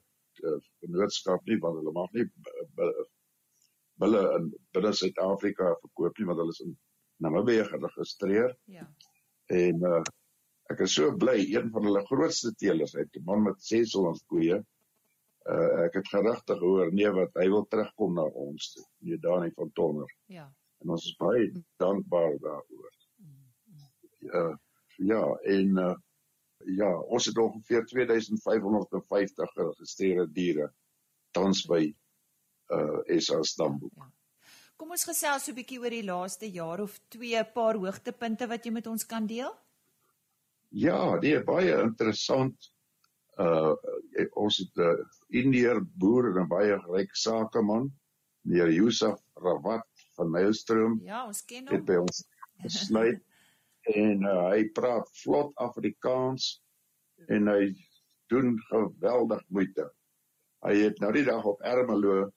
genootskap 0.81 1.45
nie 1.45 1.59
want 1.61 1.77
hulle 1.79 1.93
mag 1.93 2.13
nie 2.15 2.25
hulle 4.01 4.21
in 4.37 4.47
binne 4.73 4.93
Suid-Afrika 4.97 5.75
verkoop 5.83 6.17
nie 6.17 6.27
want 6.29 6.41
hulle 6.41 6.55
is 6.55 6.63
in 6.65 6.73
Namibië 7.21 7.67
geregistreer. 7.69 8.55
Ja. 8.65 8.87
En 9.53 9.83
uh, 9.85 10.01
ek 10.73 10.79
is 10.87 10.95
so 10.97 11.11
bly 11.21 11.35
een 11.43 11.69
van 11.73 11.85
hulle 11.85 12.01
grootste 12.07 12.53
teelers 12.57 12.95
uit 12.95 13.19
'n 13.19 13.25
man 13.27 13.43
met 13.49 13.61
600 13.61 14.23
koeie. 14.31 14.57
Uh, 15.51 15.85
ek 15.85 15.99
het 15.99 16.09
gerugtig 16.15 16.59
hoor 16.61 16.89
nee 16.93 17.11
wat 17.13 17.37
hy 17.41 17.47
wil 17.49 17.67
terugkom 17.69 18.17
na 18.17 18.25
ons 18.45 18.71
toe. 18.73 18.85
Nee 19.05 19.19
Dani 19.21 19.51
van 19.57 19.71
Tonner. 19.77 20.09
Ja. 20.25 20.47
En 20.81 20.93
ons 20.95 21.05
is 21.05 21.17
baie 21.19 21.49
dankbaar 21.81 22.37
daaroor. 22.41 22.93
Ja, 24.21 24.45
ja 24.97 25.23
en 25.55 25.77
uh, 25.77 25.95
ja, 26.77 26.89
ons 26.99 27.25
het 27.25 27.37
ongeveer 27.37 27.85
2550 27.85 29.53
geregistreerde 29.57 30.31
diere 30.33 30.71
tans 31.31 31.65
by 31.69 31.85
uh 32.71 33.19
SA 33.19 33.41
Stamboek. 33.43 33.93
Ja. 33.95 34.09
Kom 34.79 34.93
ons 34.95 35.05
gesels 35.05 35.43
so 35.45 35.51
'n 35.51 35.55
bietjie 35.55 35.79
oor 35.79 35.93
die 35.93 36.05
laaste 36.05 36.47
jaar 36.49 36.81
of 36.81 36.97
twee, 37.13 37.43
paar 37.53 37.77
hoogtepunte 37.77 38.47
wat 38.47 38.65
jy 38.65 38.71
met 38.71 38.87
ons 38.87 39.05
kan 39.05 39.27
deel? 39.27 39.51
Ja, 40.69 41.19
dit 41.19 41.37
is 41.37 41.45
baie 41.45 41.75
interessant. 41.81 42.71
Uh 43.37 43.75
ons 44.33 44.57
het 44.57 44.77
'n 44.77 44.81
uh, 44.81 45.05
Indiër 45.29 45.81
boer 45.83 46.31
en 46.31 46.43
'n 46.43 46.47
baie 46.47 46.77
ryk 46.87 47.15
sakeman, 47.15 47.91
meneer 48.41 48.71
Yusuf 48.71 49.19
Rawat 49.35 49.90
van 50.21 50.33
Nylstroom. 50.35 50.99
Ja, 51.07 51.25
ons 51.27 51.43
ken 51.49 51.65
hom. 51.65 51.75
Het 51.75 51.85
by 51.87 51.97
ons 52.01 52.25
gesluit 52.61 53.21
en 53.91 54.27
uh, 54.29 54.49
hy 54.51 54.67
praat 54.77 55.07
vlot 55.23 55.55
Afrikaans 55.65 56.51
en 57.33 57.49
hy 57.49 57.71
doen 58.29 58.53
geweldig 58.69 59.41
moeite. 59.49 59.87
Hy 60.61 60.75
het 60.83 61.01
nou 61.01 61.09
die 61.15 61.25
dag 61.25 61.45
op 61.49 61.63
Ermelo 61.65 62.29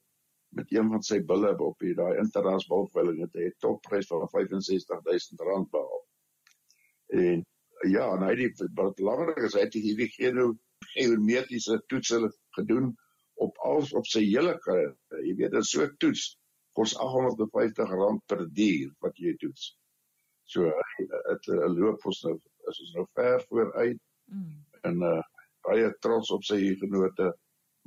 met 0.56 0.70
een 0.72 0.88
van 0.88 1.02
sy 1.04 1.18
bulle 1.28 1.52
op 1.66 1.82
hier 1.84 1.96
daai 1.98 2.20
interras 2.22 2.64
bulveiling 2.70 3.20
het 3.24 3.36
hy 3.36 3.48
'n 3.50 3.58
topprys 3.60 4.08
van 4.08 4.24
65000 4.30 5.44
rand 5.48 5.70
behaal. 5.70 6.04
En 7.20 7.44
ja, 7.90 8.06
en 8.14 8.22
hy 8.24 8.34
het 8.40 8.62
wat 8.78 8.96
belangrik 8.96 9.42
is, 9.44 9.54
hy 9.54 9.66
het 9.66 9.74
hierdie 9.76 10.08
geno 10.14 10.54
geometriese 10.94 11.82
toetse 11.88 12.20
gedoen 12.56 12.94
op 13.34 13.58
alles 13.58 13.92
op 13.92 14.06
sy 14.06 14.22
hele 14.24 14.56
karriere. 14.64 14.96
Jy 15.26 15.34
weet, 15.36 15.50
dit 15.50 15.60
is 15.60 15.70
so 15.70 15.88
toets 15.98 16.38
kos 16.74 16.96
850 16.98 17.94
rand 18.00 18.22
per 18.26 18.44
dier 18.58 18.90
wat 19.04 19.18
jy 19.18 19.34
toets. 19.40 19.72
So 20.44 20.68
dit 21.28 21.48
loop 21.76 22.04
ons 22.10 22.20
nou 22.26 22.34
is 22.70 22.80
ons 22.86 22.92
nou 22.98 23.06
ver 23.18 23.40
vooruit. 23.48 24.00
Mm. 24.32 24.58
En 24.90 25.08
uh 25.14 25.22
baie 25.64 25.88
trots 26.04 26.28
op 26.34 26.42
sy 26.44 26.58
genote. 26.76 27.30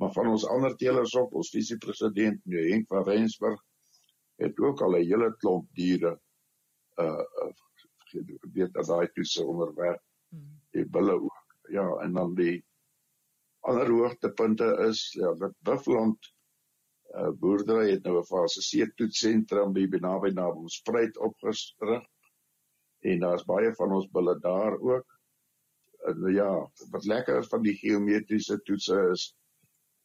Maar 0.02 0.10
van 0.14 0.28
ons 0.32 0.46
ander 0.50 0.72
teelers 0.80 1.12
op, 1.14 1.34
ons 1.38 1.50
visiepresident, 1.54 2.40
meneer 2.42 2.72
Henk 2.72 2.88
van 2.90 3.04
Rensburg, 3.06 3.60
het 4.42 4.58
ook 4.58 4.82
al 4.82 4.96
'n 4.98 5.06
hele 5.06 5.28
klomp 5.42 5.68
diere 5.78 6.18
uh, 6.98 7.22
weet 8.54 8.72
dat 8.72 8.86
daai 8.86 9.08
toetse 9.14 9.44
onderwerp 9.44 10.02
hmm. 10.28 10.60
die 10.70 10.86
bulle 10.86 11.14
ook 11.20 11.56
ja 11.70 11.86
en 12.04 12.12
dan 12.12 12.34
die 12.34 12.64
ander 13.60 13.90
hoogtepunte 13.90 14.68
is 14.88 15.12
ja 15.12 15.34
dat 15.34 15.54
Buffland 15.58 16.32
uh, 17.18 17.32
boerdery 17.42 17.90
het 17.90 18.04
nou 18.06 18.18
'n 18.20 18.30
fase 18.30 18.62
C 18.68 18.88
toetsentrum 18.96 19.72
by 19.72 20.00
naby 20.00 20.30
na 20.34 20.48
ons 20.50 20.80
spruit 20.82 21.18
opgerig 21.18 22.06
en 23.10 23.20
daar's 23.20 23.44
baie 23.44 23.74
van 23.74 23.92
ons 23.92 24.10
bulle 24.10 24.38
daar 24.42 24.78
ook 24.78 25.18
en 26.08 26.32
ja 26.34 26.50
wat 26.90 27.04
lekker 27.04 27.38
is 27.38 27.50
van 27.52 27.62
die 27.62 27.76
geometriese 27.76 28.58
toetse 28.64 28.98
is 29.12 29.34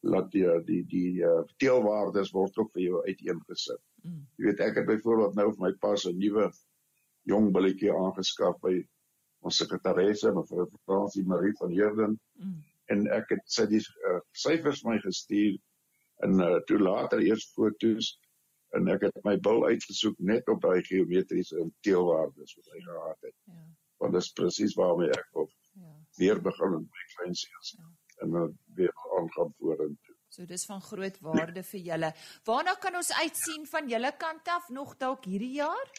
laat 0.04 0.30
die 0.32 0.46
die 0.68 0.82
die 0.90 1.22
uh, 1.24 1.42
teelwaardes 1.62 2.32
word 2.34 2.58
ook 2.58 2.72
vir 2.74 2.82
jou 2.82 3.00
uiteengesit. 3.06 3.80
Mm. 4.04 4.24
Jy 4.36 4.48
weet 4.48 4.60
ek 4.60 4.80
het 4.80 4.88
byvoorbeeld 4.90 5.38
nou 5.38 5.46
vir 5.52 5.62
my 5.64 5.72
pas 5.80 6.04
'n 6.06 6.18
nuwe 6.18 6.50
jong 7.30 7.52
billetjie 7.52 7.92
aangeskaf 7.92 8.58
by 8.60 8.74
ons 9.44 9.56
sekretaresse 9.56 10.32
mevrou 10.32 10.66
Fransie 10.84 11.24
Marie 11.24 11.54
van 11.60 11.72
Heerden 11.72 12.18
mm. 12.40 12.58
en 12.92 13.06
ek 13.16 13.32
het 13.36 13.44
sy 13.46 13.66
die 13.70 13.80
uh, 13.80 14.20
syfers 14.32 14.84
my 14.84 14.98
gestuur 14.98 15.56
en 16.24 16.40
uh, 16.40 16.60
toe 16.68 16.78
later 16.78 17.22
eers 17.22 17.46
foto's 17.52 18.14
en 18.74 18.88
ek 18.94 19.06
het 19.06 19.20
my 19.26 19.36
bil 19.46 19.66
uitgesoek 19.68 20.18
net 20.30 20.48
op 20.50 20.62
daai 20.64 20.82
geometriese 20.88 21.66
teelwaardes 21.86 22.56
wat 22.58 22.72
hy 22.74 22.80
gehad 22.86 23.28
het. 23.28 23.36
Ja. 23.50 23.60
Want 24.02 24.16
dit 24.16 24.24
is 24.26 24.32
presies 24.38 24.74
waarmee 24.78 25.12
ek 25.14 25.38
op 25.44 25.52
ja. 25.78 25.92
weer 26.18 26.40
begin 26.42 26.74
met 26.78 26.88
my 26.96 27.06
klein 27.14 27.38
seels. 27.38 27.76
Ja. 27.78 27.92
En 28.24 28.34
dan 28.34 28.50
uh, 28.50 28.74
weer 28.78 28.92
aangaan 29.18 29.54
vorentoe. 29.58 30.16
So 30.34 30.46
dis 30.50 30.66
van 30.66 30.82
groot 30.82 31.18
waarde 31.22 31.62
vir 31.62 31.80
julle. 31.88 32.10
Waarna 32.48 32.74
kan 32.82 32.96
ons 32.98 33.12
uitsien 33.20 33.66
van 33.70 33.88
julle 33.88 34.10
kant 34.18 34.48
af 34.50 34.68
nog 34.74 34.96
dalk 34.98 35.28
hierdie 35.30 35.54
jaar? 35.60 35.90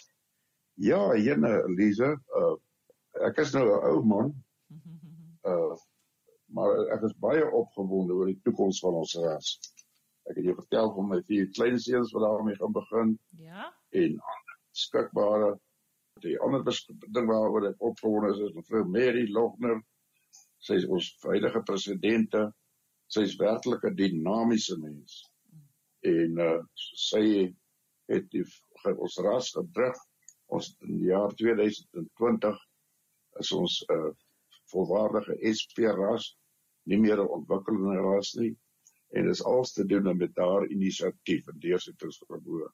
Ja, 0.84 1.01
jene 1.15 1.62
Elise, 1.70 2.15
uh 2.41 2.55
ek 3.24 3.38
is 3.46 3.53
nou 3.55 3.63
'n 3.63 3.84
ou 3.91 4.01
man. 4.03 4.34
Uh 5.46 5.75
maar 6.55 6.72
ek 6.96 7.03
is 7.08 7.15
baie 7.20 7.44
opgewonde 7.51 8.13
oor 8.13 8.29
die 8.32 8.39
toekoms 8.44 8.79
van 8.84 8.94
ons 9.00 9.15
ras. 9.24 9.55
Ek 10.25 10.39
het 10.39 10.48
jou 10.48 10.55
vertel 10.58 10.91
van 10.96 11.10
my 11.12 11.20
vier 11.27 11.50
klein 11.53 11.77
seuns 11.82 12.12
wat 12.15 12.24
daarmee 12.25 12.58
gaan 12.58 12.74
begin. 12.74 13.12
Ja. 13.38 13.67
En 14.01 14.15
skikbare 14.75 15.51
die 16.24 16.38
ander 16.41 16.63
ding 16.65 17.27
waaroor 17.29 17.67
ek 17.70 17.84
opgewonde 17.89 18.32
is 18.34 18.41
is 18.48 18.55
mevrou 18.55 18.82
Mary 18.89 19.25
Logner. 19.36 19.82
Sy 20.65 20.79
is 20.79 20.88
ons 20.89 21.12
huidige 21.27 21.62
presidente. 21.67 22.48
Sy 23.13 23.25
is 23.27 23.38
werklik 23.38 23.86
'n 23.86 23.96
dinamiese 24.00 24.79
mens. 24.82 25.22
En 26.01 26.41
uh 26.48 26.60
sy 27.10 27.53
het 28.10 28.29
die, 28.34 28.46
ons 28.96 29.22
ras 29.27 29.51
gedruk 29.53 30.01
ons 30.53 30.72
in 30.86 30.98
die 30.98 31.10
jaar 31.10 31.34
2020 31.38 32.60
is 33.41 33.51
ons 33.51 33.79
'n 33.89 33.94
uh, 33.94 34.12
volwaardige 34.74 35.38
SP 35.60 35.86
ras, 36.01 36.34
nie 36.89 36.98
meer 36.98 37.22
'n 37.22 37.34
ontwikkelende 37.38 38.01
ras 38.01 38.34
nie 38.41 38.55
en 39.13 39.24
dit 39.27 39.35
is 39.35 39.43
alles 39.43 39.74
te 39.74 39.85
doen 39.85 40.17
met 40.17 40.35
haar 40.35 40.67
inisiatief 40.67 41.47
en 41.47 41.59
deursettings 41.59 42.21
verbo 42.27 42.65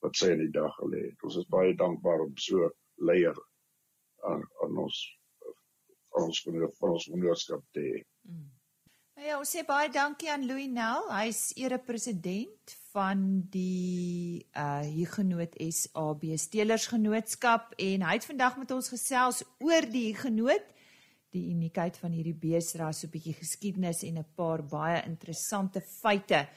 wat 0.00 0.16
sy 0.16 0.30
in 0.34 0.44
die 0.44 0.52
dag 0.54 0.74
gelê 0.80 1.06
het. 1.10 1.22
Ons 1.22 1.36
is 1.42 1.48
baie 1.52 1.74
dankbaar 1.76 2.24
om 2.24 2.36
so 2.36 2.70
leier 2.96 3.36
aan 4.28 4.44
aan 4.64 4.78
ons 4.86 5.02
aan 6.16 6.26
ons 6.26 6.40
van 6.42 6.90
ons 6.90 7.10
onderskap 7.12 7.62
te 7.76 7.84
hê. 7.84 8.00
Mm. 8.28 8.48
Ja, 9.20 9.36
ons 9.36 9.50
sê 9.52 9.60
baie 9.68 9.90
dankie 9.92 10.30
aan 10.32 10.46
Louis 10.48 10.70
Nel. 10.72 11.04
Hy's 11.12 11.50
ere-president 11.60 12.72
van 12.94 13.20
die 13.52 14.40
uh 14.56 14.80
Huguenot 14.86 15.58
SAB 15.60 16.24
Stelersgenootskap 16.40 17.74
en 17.76 18.06
hy 18.06 18.14
het 18.16 18.24
vandag 18.30 18.56
met 18.62 18.72
ons 18.72 18.88
gesels 18.88 19.42
oor 19.60 19.86
die 19.92 20.06
Huguenot, 20.14 20.64
die 21.30 21.46
uniekheid 21.50 21.96
van 21.98 22.12
hierdie 22.12 22.34
beesras, 22.34 23.00
so 23.00 23.06
'n 23.06 23.10
bietjie 23.10 23.34
geskiedenis 23.34 24.02
en 24.02 24.18
'n 24.18 24.26
paar 24.34 24.62
baie 24.62 25.02
interessante 25.06 25.80
feite 25.80 26.48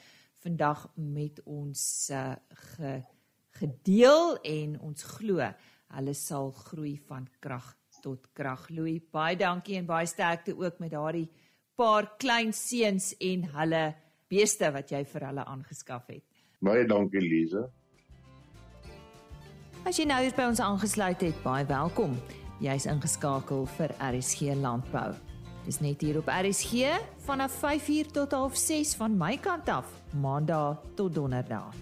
vandag 0.42 0.88
met 0.96 1.40
ons 1.44 2.10
uh 2.10 2.36
ge, 2.50 3.02
gedeel 3.60 4.38
en 4.42 4.80
ons 4.80 5.02
glo 5.02 5.40
hulle 5.94 6.14
sal 6.14 6.50
groei 6.50 6.98
van 7.08 7.28
krag 7.40 7.76
tot 8.02 8.26
krag. 8.32 8.68
Louis, 8.70 9.00
baie 9.12 9.36
dankie 9.36 9.78
en 9.78 9.86
baie 9.86 10.06
sterkte 10.06 10.56
ook 10.56 10.78
met 10.78 10.90
daardie 10.90 11.28
paar 11.76 12.16
klein 12.18 12.52
seuns 12.52 13.14
en 13.18 13.44
hulle 13.56 13.94
beeste 14.28 14.70
wat 14.72 14.90
jy 14.90 15.04
vir 15.04 15.26
hulle 15.30 15.44
aangeskaf 15.44 16.06
het. 16.08 16.24
Baie 16.64 16.86
dankie 16.86 17.20
Lize. 17.20 17.66
As 19.84 19.98
jy 19.98 20.06
nou 20.08 20.22
hier 20.22 20.32
by 20.36 20.48
ons 20.48 20.60
aangesluit 20.64 21.20
het, 21.20 21.42
baie 21.44 21.66
welkom. 21.68 22.16
Jy's 22.64 22.86
ingeskakel 22.88 23.66
vir 23.76 23.92
RSG 24.00 24.54
Landbou. 24.56 25.12
Dis 25.66 25.82
net 25.84 26.00
hier 26.00 26.16
op 26.20 26.30
RSG 26.32 26.94
vanaf 27.26 27.58
5uur 27.60 28.08
tot 28.12 28.32
06:30 28.32 28.96
van 28.96 29.16
my 29.20 29.36
kant 29.36 29.68
af, 29.68 29.90
Maandag 30.20 30.80
tot 30.96 31.14
Donderdag. 31.14 31.74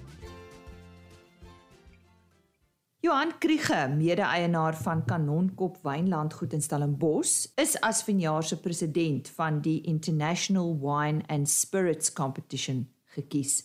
Johan 3.01 3.39
Kriege, 3.39 3.89
mede-eienaar 3.97 4.77
van 4.77 5.05
Kanonkop 5.05 5.79
Wynlandgoed 5.83 6.53
in 6.53 6.63
Stellenbosch, 6.63 7.47
is 7.55 7.81
as 7.81 8.03
vanjaar 8.03 8.43
se 8.43 8.61
president 8.61 9.29
van 9.29 9.61
die 9.61 9.81
International 9.81 10.79
Wine 10.81 11.23
and 11.27 11.51
Spirits 11.51 12.13
Competition 12.13 12.89
gekies. 13.05 13.65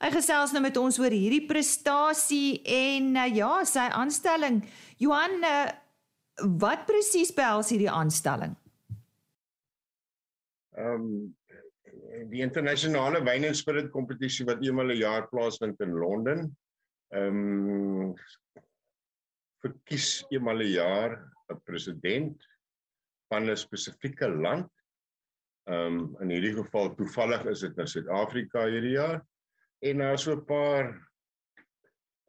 Hy 0.00 0.10
gesels 0.10 0.52
nou 0.52 0.60
met 0.60 0.76
ons 0.76 0.98
oor 0.98 1.12
hierdie 1.12 1.46
prestasie 1.46 2.62
en 2.64 3.14
uh, 3.16 3.28
ja, 3.32 3.64
sy 3.64 3.86
aanstelling. 3.92 4.62
Johan, 5.00 5.38
uh, 5.40 5.68
wat 6.42 6.86
presies 6.86 7.32
behels 7.34 7.70
hierdie 7.70 7.90
aanstelling? 7.90 8.56
Ehm 10.74 11.08
um, 11.08 11.34
die 12.30 12.42
internasionale 12.42 13.20
wyn 13.26 13.44
en 13.48 13.56
spirit 13.58 13.90
kompetisie 13.90 14.46
wat 14.46 14.62
eenmal 14.62 14.90
'n 14.90 14.98
jaar 14.98 15.28
plaasvind 15.30 15.80
in 15.80 15.94
Londen. 15.94 16.56
Ehm 17.14 17.38
um, 17.38 18.14
verkies 19.62 20.24
eenmal 20.30 20.62
'n 20.62 20.74
jaar 20.74 21.12
'n 21.52 21.60
president 21.64 22.46
van 23.30 23.50
'n 23.50 23.56
spesifieke 23.56 24.28
land. 24.28 24.70
Ehm 25.70 25.98
um, 25.98 26.16
in 26.20 26.30
hierdie 26.30 26.56
geval 26.56 26.94
toevallig 26.94 27.46
is 27.46 27.60
dit 27.60 27.76
nou 27.76 27.86
Suid-Afrika 27.86 28.66
hierdie 28.66 28.96
jaar 28.98 29.22
en 29.80 29.98
daar 29.98 30.14
is 30.18 30.26
so 30.26 30.34
'n 30.34 30.44
paar 30.44 30.92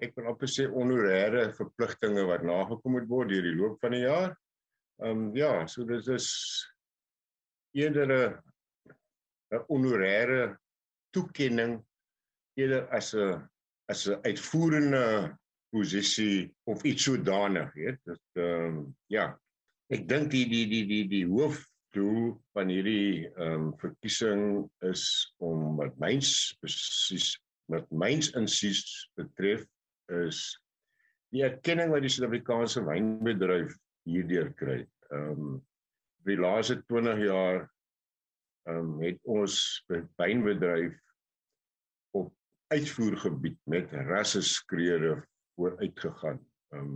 ek 0.03 0.15
wil 0.17 0.31
amper 0.31 0.49
sê 0.51 0.65
honorêre 0.71 1.47
verpligtinge 1.55 2.25
wat 2.27 2.43
nagekom 2.43 2.97
moet 2.97 3.07
word 3.09 3.31
deur 3.31 3.45
die 3.45 3.55
loop 3.55 3.79
van 3.83 3.95
die 3.95 4.03
jaar. 4.03 4.33
Ehm 5.03 5.11
um, 5.11 5.35
ja, 5.35 5.51
so 5.67 5.85
dit 5.87 6.07
is 6.15 6.27
eerder 7.75 8.11
'n 8.11 8.35
'n 9.55 9.65
honorêre 9.69 10.57
toekenning 11.15 11.79
eerder 12.59 12.87
as 12.91 13.13
'n 13.13 13.43
as 13.91 14.07
'n 14.07 14.19
uitvoerende 14.23 15.35
posisie 15.71 16.51
of 16.65 16.83
iets 16.83 17.03
sodanig, 17.03 17.73
weet. 17.73 17.99
Dit 18.05 18.23
ehm 18.35 18.67
um, 18.67 18.95
ja. 19.07 19.31
Ek 19.93 20.07
dink 20.09 20.31
die 20.31 20.47
die 20.49 20.65
die 20.67 20.85
die 20.89 21.07
die 21.07 21.25
hoofdoel 21.29 22.35
van 22.53 22.71
hierdie 22.73 23.27
ehm 23.27 23.71
um, 23.71 23.73
verkiesing 23.79 24.69
is 24.91 25.33
om 25.37 25.77
wat 25.79 25.95
myns 25.99 26.55
presies 26.59 27.35
wat 27.71 27.87
myns 27.91 28.31
insies 28.37 29.09
betref 29.17 29.65
is 30.13 30.41
die 31.33 31.43
erkenning 31.45 31.91
wat 31.93 32.05
die 32.05 32.12
Suid-Afrikaanse 32.12 32.83
wynbedryf 32.88 33.74
hierdeur 34.09 34.51
kry. 34.59 34.83
Ehm 35.12 35.31
um, 35.31 35.55
vir 36.25 36.33
die 36.33 36.41
laaste 36.41 36.79
20 36.89 37.24
jaar 37.27 37.65
ehm 38.69 38.77
um, 38.77 38.93
het 39.03 39.19
ons 39.29 39.57
wynbedryf 40.17 40.95
op 42.17 42.31
uitvoergebied 42.74 43.59
met 43.69 43.93
rasse 44.09 44.41
skreure 44.41 45.19
vooruitgegaan. 45.55 46.39
Ehm 46.74 46.81
um, 46.81 46.95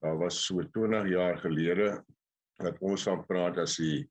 daar 0.00 0.16
was 0.16 0.44
so 0.46 0.62
20 0.62 1.08
jaar 1.12 1.38
gelede 1.38 2.04
wat 2.60 2.78
ons 2.80 3.04
van 3.08 3.24
praat 3.28 3.60
as 3.60 3.76
die 3.80 4.04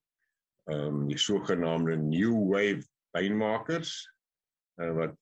ehm 0.70 1.02
um, 1.02 1.08
die 1.10 1.18
sogenaamde 1.18 1.98
new 1.98 2.46
wave 2.52 2.86
wynmakers 3.18 3.94
uh, 4.82 4.94
wat 4.98 5.16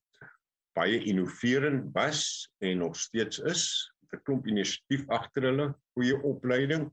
baie 0.77 1.01
innoverend 1.09 1.91
was 1.97 2.21
en 2.63 2.83
nog 2.85 2.95
steeds 2.95 3.39
is. 3.39 3.63
'n 4.13 4.21
klomp 4.23 4.47
inisiatief 4.47 5.03
agter 5.11 5.49
hulle, 5.49 5.67
goeie 5.93 6.15
opleiding. 6.23 6.87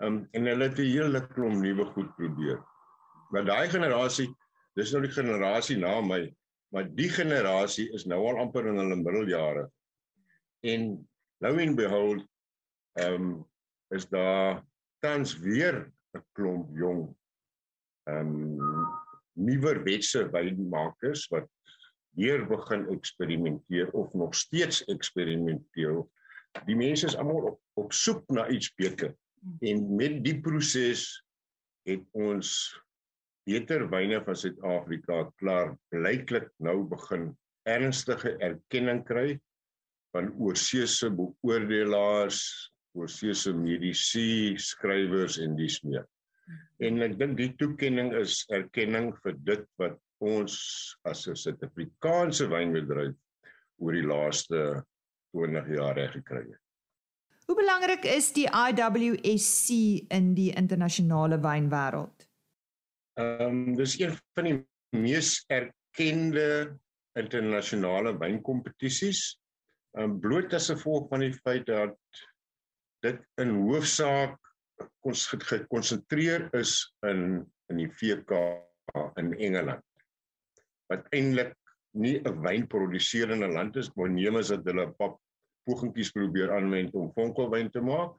Ehm 0.00 0.14
um, 0.14 0.28
en 0.32 0.46
hulle 0.46 0.68
het 0.70 0.78
'n 0.78 0.92
hele 0.94 1.26
klomp 1.34 1.60
nuwe 1.60 1.84
goed 1.92 2.14
probeer. 2.16 2.62
Maar 3.30 3.44
daai 3.44 3.68
generasie, 3.68 4.28
dis 4.74 4.92
nou 4.92 5.02
die 5.02 5.12
generasie 5.12 5.76
na 5.76 6.00
my, 6.00 6.22
maar 6.72 6.88
die 6.94 7.08
generasie 7.08 7.88
is 7.92 8.06
nou 8.08 8.20
al 8.28 8.40
amper 8.44 8.66
in 8.70 8.80
hulle 8.80 8.96
middeljare 8.96 9.68
en 10.60 10.88
nou 11.44 11.54
en 11.62 11.76
behold 11.78 12.24
ehm 12.98 13.14
um, 13.14 13.28
is 13.94 14.08
daar 14.08 14.64
tans 15.00 15.38
weer 15.38 15.92
'n 16.16 16.24
klomp 16.32 16.76
jong 16.76 17.14
ehm 18.10 18.34
um, 18.60 18.86
nuwer 19.32 19.82
wetse 19.84 20.28
wynmakers 20.30 21.28
wat 21.28 21.48
weer 22.16 22.44
begin 22.48 22.86
eksperimenteer 22.94 23.90
of 23.92 24.14
nog 24.14 24.34
steeds 24.34 24.84
eksperimenteer. 24.84 26.02
Die 26.66 26.76
mense 26.76 27.06
is 27.06 27.16
almal 27.16 27.52
op, 27.52 27.60
op 27.78 27.92
soek 27.92 28.24
na 28.32 28.48
iets 28.48 28.72
beter. 28.74 29.14
En 29.60 29.84
met 29.96 30.22
die 30.24 30.38
proses 30.40 31.08
het 31.88 32.04
ons 32.12 32.50
beter 33.48 33.86
wyne 33.90 34.20
van 34.24 34.36
Suid-Afrika 34.36 35.22
klaar 35.40 35.76
blyklik 35.92 36.50
nou 36.64 36.82
begin 36.88 37.30
ernstige 37.68 38.34
erkenning 38.44 39.04
kry 39.08 39.38
van 40.16 40.30
oorseese 40.40 41.10
beoordelaars, 41.12 42.40
oorseese 42.96 43.52
medisy, 43.56 44.56
skrywers 44.60 45.38
en 45.42 45.56
dies 45.58 45.78
meer. 45.84 46.06
En 46.80 47.02
ek 47.04 47.16
dink 47.20 47.36
die 47.38 47.50
toekenning 47.60 48.14
is 48.16 48.42
erkenning 48.54 49.12
vir 49.22 49.36
dit 49.44 49.64
wat 49.80 49.98
ons 50.24 50.54
as 51.04 51.26
'n 51.28 51.36
Suid-Afrikaanse 51.36 52.48
wynbedryf 52.50 53.16
oor 53.78 53.92
die 53.94 54.06
laaste 54.06 54.84
20 55.36 55.68
jaar 55.76 55.94
reg 55.94 56.12
gekry 56.12 56.44
het. 56.46 56.62
Hoe 57.48 57.56
belangrik 57.56 58.04
is 58.04 58.32
die 58.36 58.48
IWSC 58.48 59.70
in 60.12 60.34
die 60.34 60.50
internasionale 60.52 61.38
wynwêreld? 61.40 62.26
Ehm 63.18 63.46
um, 63.46 63.76
dis 63.76 63.98
een 64.00 64.16
van 64.34 64.44
die 64.44 64.58
mees 64.96 65.44
erkende 65.48 66.76
internasionale 67.18 68.12
wynkompetisies 68.18 69.38
um, 69.98 70.18
bloot 70.20 70.52
as 70.54 70.68
gevolg 70.70 71.08
van 71.08 71.24
die 71.24 71.32
feit 71.32 71.66
dat 71.66 71.96
dit 73.06 73.20
in 73.40 73.54
hoofsaak 73.64 74.36
gekonsentreer 75.48 76.48
is 76.58 76.92
in 77.06 77.46
in 77.68 77.82
die 77.82 77.90
VK 77.92 78.32
in 79.20 79.34
Engeland 79.36 79.87
wat 80.92 81.06
eintlik 81.16 81.54
nie 81.94 82.18
'n 82.18 82.40
wynproduserende 82.44 83.48
land 83.48 83.76
is 83.76 83.90
maar 83.96 84.10
neem 84.10 84.36
as 84.36 84.52
dat 84.54 84.64
hulle 84.64 84.90
pap 85.00 85.18
pogingkies 85.68 86.12
probeer 86.12 86.52
aanwend 86.56 86.94
om 86.94 87.12
vonkelwyn 87.12 87.70
te 87.70 87.80
maak. 87.80 88.16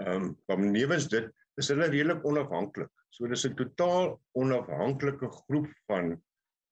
Ehm 0.00 0.22
um, 0.22 0.36
maar 0.46 0.58
nevens 0.58 1.08
dit 1.08 1.30
is 1.56 1.68
hulle 1.68 1.88
redelik 1.88 2.24
onafhanklik. 2.24 2.90
So 3.10 3.26
dis 3.26 3.46
'n 3.46 3.54
totaal 3.54 4.20
onafhanklike 4.32 5.28
groep 5.28 5.68
van 5.86 6.16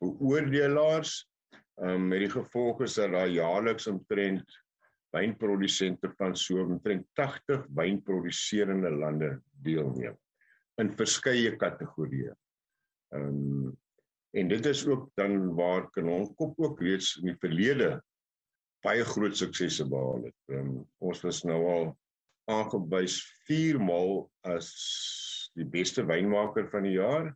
beoordelaars 0.01 1.27
Ehm 1.77 1.89
um, 1.89 2.09
met 2.09 2.23
die 2.25 2.31
gevolg 2.33 2.81
is 2.87 2.95
dat 2.97 3.13
daar 3.13 3.29
jaarliks 3.29 3.87
omtrent 3.87 4.55
wynprodusente 5.13 6.09
van 6.17 6.37
so 6.37 6.63
omtrent 6.63 7.05
80 7.13 7.67
wynproduserende 7.77 8.91
lande 8.91 9.29
deelneem 9.67 10.17
in 10.81 10.93
verskeie 10.97 11.53
kategorieë. 11.61 12.33
Ehm 13.13 13.29
um, 13.29 13.75
en 14.37 14.49
dit 14.49 14.67
is 14.69 14.85
ook 14.87 15.09
dan 15.17 15.55
waar 15.57 15.89
Kanonkop 15.91 16.59
ook 16.61 16.81
reeds 16.81 17.15
in 17.21 17.31
die 17.31 17.39
verlede 17.41 17.97
baie 18.85 19.05
groot 19.09 19.37
suksese 19.37 19.87
behaal 19.89 20.29
het. 20.29 20.37
Um, 20.53 20.85
ons 21.03 21.23
was 21.25 21.43
nou 21.49 21.61
al 21.71 21.89
aangewys 22.53 23.19
4 23.49 23.81
maal 23.83 24.27
as 24.47 24.69
die 25.57 25.67
beste 25.67 26.05
wynmaker 26.07 26.69
van 26.71 26.85
die 26.87 26.99
jaar 26.99 27.33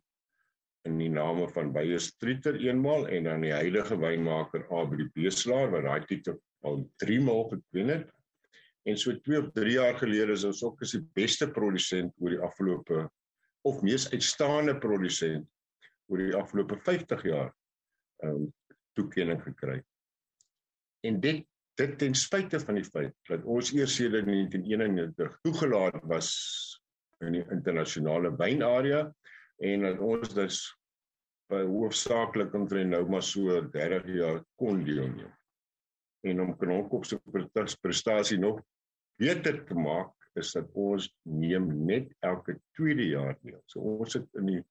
in 0.87 0.97
die 1.01 1.09
name 1.13 1.47
van 1.53 1.73
Beyer 1.73 2.01
Streeter 2.01 2.57
eenmal 2.61 3.07
en 3.09 3.27
dan 3.29 3.43
die 3.45 3.53
huidige 3.53 3.97
wynmaker 4.01 4.65
Abri 4.73 5.09
Beeslaar 5.13 5.69
wat 5.73 5.85
daai 5.85 6.07
titel 6.09 6.39
al 6.65 6.83
3 7.03 7.19
maal 7.25 7.47
gewen 7.51 7.95
het. 7.95 8.09
En 8.85 8.97
so 8.97 9.13
2 9.13 9.41
of 9.41 9.49
3 9.57 9.73
jaar 9.75 9.97
gelede 9.97 10.37
is 10.37 10.45
ons 10.47 10.63
ook 10.65 10.81
as 10.85 10.95
die 10.95 11.03
beste 11.17 11.49
produsent 11.53 12.13
oor 12.21 12.33
die 12.33 12.45
afgelope 12.45 13.07
of 13.67 13.81
mees 13.85 14.07
uitstaande 14.13 14.77
produsent 14.81 15.49
oor 16.11 16.19
die 16.21 16.35
afgelope 16.35 16.77
50 16.83 17.23
jaar 17.29 17.53
ehm 18.25 18.43
um, 18.43 18.49
toekenning 18.99 19.39
gekry. 19.39 19.79
En 21.07 21.19
dit 21.23 21.45
dit 21.79 21.93
ten 21.97 22.13
spyte 22.13 22.59
van 22.59 22.77
die 22.77 22.85
feit 22.85 23.13
dat 23.29 23.45
ons 23.47 23.71
eers 23.73 23.95
sedert 23.95 24.27
1991 24.27 25.37
toegelaat 25.45 26.01
was 26.11 26.29
in 27.23 27.37
die 27.37 27.45
internasionale 27.55 28.33
wynarea 28.37 29.05
en 29.63 29.87
dat 29.87 30.01
ons 30.03 30.33
dus 30.35 30.59
by 31.51 31.61
hoofsaaklik 31.67 32.53
omtrent 32.55 32.93
nou 32.93 33.01
maar 33.09 33.23
so 33.25 33.61
30 33.73 34.07
jaar 34.15 34.41
kon 34.59 34.83
deelneem. 34.87 35.31
En 36.27 36.41
om 36.43 36.53
Knonkop 36.57 37.05
se 37.07 37.19
prestasie 37.81 38.37
nog 38.39 38.61
beter 39.19 39.63
te 39.65 39.75
maak 39.75 40.13
is 40.39 40.53
dat 40.55 40.69
ons 40.79 41.09
neem 41.27 41.67
net 41.85 42.11
elke 42.19 42.55
tweede 42.77 43.09
jaar 43.09 43.35
deel. 43.41 43.59
So 43.65 43.97
ons 43.97 44.15
het 44.15 44.27
in 44.39 44.53
die 44.53 44.61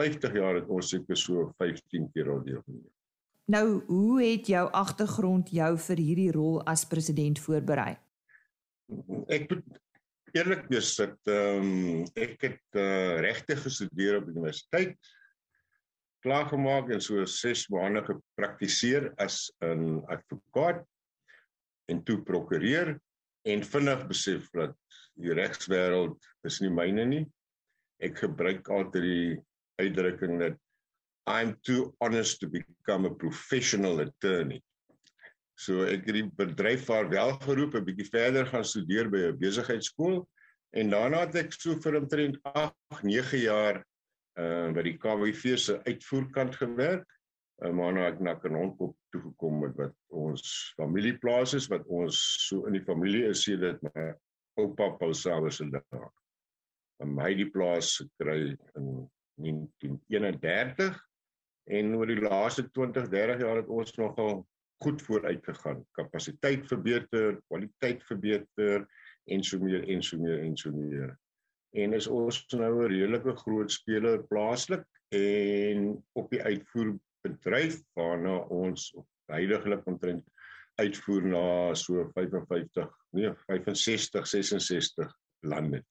50 0.00 0.34
jaar 0.34 0.58
het 0.58 0.68
ons 0.68 0.90
seker 0.90 1.16
so 1.16 1.52
15 1.58 2.10
keer 2.12 2.30
al 2.32 2.42
deelgeneem. 2.44 2.90
Nou, 3.52 3.84
hoe 3.86 4.22
het 4.22 4.48
jou 4.48 4.64
agtergrond 4.72 5.50
jou 5.52 5.72
vir 5.86 6.00
hierdie 6.00 6.30
rol 6.32 6.62
as 6.70 6.86
president 6.88 7.38
voorberei? 7.44 7.92
Ek 9.32 9.52
eerlik 10.34 10.64
wees 10.72 10.94
dat 10.98 11.30
ehm 11.30 11.68
um, 11.68 12.06
ek 12.16 12.40
het 12.42 12.80
uh, 12.80 13.20
regte 13.22 13.56
gestudeer 13.60 14.18
op 14.22 14.32
universiteit 14.32 14.96
klaargemaak 16.24 16.88
en 16.90 17.02
so 17.04 17.24
6 17.28 17.68
maande 17.72 18.00
gepraktiseer 18.08 19.12
as 19.20 19.52
'n 19.60 20.00
advokaat 20.08 20.84
en 21.92 22.02
toe 22.02 22.22
prokureur 22.24 22.96
en 23.44 23.62
vinnig 23.62 24.06
besef 24.08 24.48
dat 24.56 24.76
die 25.20 25.34
regswêreld 25.36 26.16
is 26.48 26.60
nie 26.64 26.72
myne 26.72 27.04
nie. 27.04 27.24
Ek 28.00 28.18
gebruik 28.24 28.68
altyd 28.68 29.04
die 29.04 29.34
uitdrukking 29.80 30.38
dat 30.40 30.60
I'm 31.26 31.56
too 31.64 31.94
honest 32.00 32.40
to 32.40 32.48
become 32.48 33.06
a 33.06 33.14
professional 33.14 34.00
attorney. 34.00 34.60
So 35.56 35.86
ek 35.86 36.08
het 36.08 36.18
die 36.18 36.26
bedryf 36.36 36.88
vaarwel 36.88 37.36
geroep, 37.44 37.76
'n 37.78 37.86
bietjie 37.86 38.10
verder 38.10 38.46
gaan 38.46 38.64
studeer 38.66 39.08
by 39.10 39.30
'n 39.30 39.38
besigheidskool 39.38 40.26
en 40.74 40.90
daarna 40.90 41.24
het 41.26 41.36
ek 41.36 41.52
so 41.52 41.76
vir 41.80 41.96
omtrent 42.00 42.38
8, 42.42 43.02
9 43.02 43.38
jaar 43.38 43.84
uh 44.36 44.72
by 44.74 44.82
die 44.82 44.98
KWV 44.98 45.56
se 45.56 45.78
uitvoerkant 45.86 46.56
gewerk. 46.56 47.06
Uh, 47.62 47.70
maar 47.70 47.92
nou 47.94 48.04
ek 48.04 48.20
na 48.20 48.34
Kanonkop 48.34 48.96
toe 49.14 49.22
gekom 49.22 49.62
het 49.62 49.76
wat 49.78 49.94
ons 50.10 50.74
familieplaas 50.76 51.54
is 51.54 51.70
wat 51.70 51.86
ons 51.86 52.18
so 52.48 52.66
in 52.66 52.74
die 52.74 52.84
familie 52.84 53.28
is, 53.30 53.46
sê 53.46 53.54
dit 53.56 53.82
my 53.82 54.10
oupa 54.58 54.90
Paul 54.98 55.14
Savers 55.14 55.56
se 55.62 55.70
dag. 55.70 56.10
En 57.02 57.14
my 57.14 57.30
die 57.34 57.50
plaas 57.50 57.96
gekry 58.02 58.56
in 58.74 58.88
1931 59.40 60.98
en 61.64 61.94
oor 61.96 62.10
die 62.10 62.20
laaste 62.20 62.66
20, 62.70 63.08
30 63.08 63.40
jaar 63.40 63.60
het 63.62 63.70
ons 63.72 63.94
nogal 63.96 64.44
goed 64.84 65.02
vooruit 65.02 65.44
gegaan. 65.44 65.84
Kapasiteit 65.96 66.66
verbeter, 66.68 67.38
kwaliteit 67.48 68.04
verbeter 68.04 68.84
en 69.32 69.44
so 69.44 69.58
meer 69.58 69.86
en 69.88 70.02
so 70.02 70.18
meer 70.20 70.42
en 70.44 70.56
so 70.56 70.72
meer. 70.74 71.14
En 71.74 71.96
is 71.96 72.06
ons 72.06 72.44
nou 72.54 72.84
'n 72.84 72.90
redelike 72.92 73.36
groot 73.36 73.70
speler 73.72 74.22
plaaslik 74.28 74.84
en 75.08 76.04
op 76.12 76.30
die 76.30 76.42
uitvoerbedryf 76.42 77.80
waarna 77.94 78.36
ons 78.52 78.92
heidaglik 79.26 79.86
omtrent 79.86 80.28
uitvoer 80.76 81.22
na 81.22 81.74
so 81.74 82.10
55, 82.14 82.90
nee 83.10 83.32
65, 83.46 84.26
66 84.26 85.12
lande. 85.40 85.84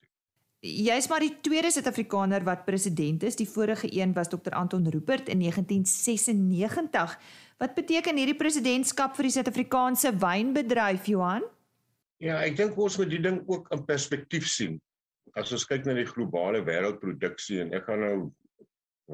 Jy's 0.63 1.09
maar 1.11 1.19
die 1.19 1.33
tweede 1.43 1.67
Suid-Afrikaner 1.75 2.45
wat 2.47 2.61
president 2.63 3.25
is. 3.27 3.35
Die 3.35 3.47
vorige 3.49 3.89
een 3.91 4.13
was 4.15 4.29
Dr 4.31 4.53
Anton 4.55 4.85
Rupert 4.87 5.27
in 5.27 5.41
1996. 5.43 7.17
Wat 7.59 7.73
beteken 7.75 8.15
hierdie 8.15 8.37
presidentskap 8.39 9.17
vir 9.17 9.27
die 9.27 9.33
Suid-Afrikaanse 9.35 10.13
wynbedryf, 10.21 11.09
Johan? 11.11 11.43
Ja, 12.23 12.39
ek 12.47 12.55
dink 12.55 12.79
ons 12.79 12.95
moet 13.01 13.11
die 13.11 13.19
ding 13.19 13.41
ook 13.51 13.67
in 13.75 13.83
perspektief 13.83 14.47
sien. 14.47 14.79
As 15.35 15.51
ons 15.51 15.67
kyk 15.67 15.83
na 15.83 15.97
die 15.97 16.07
globale 16.07 16.63
wêreldproduksie 16.63 17.59
en 17.65 17.75
ek 17.75 17.89
gaan 17.89 18.05
nou 18.05 18.17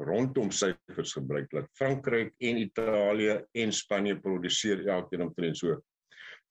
rondom 0.06 0.54
syfers 0.54 1.16
gebruik 1.18 1.50
dat 1.50 1.66
Frankryk 1.74 2.30
en 2.38 2.62
Italië 2.62 3.40
en 3.58 3.74
Spanje 3.74 4.14
produseer 4.22 4.86
elkeen 4.86 5.26
omtrent 5.26 5.58
so 5.58 5.80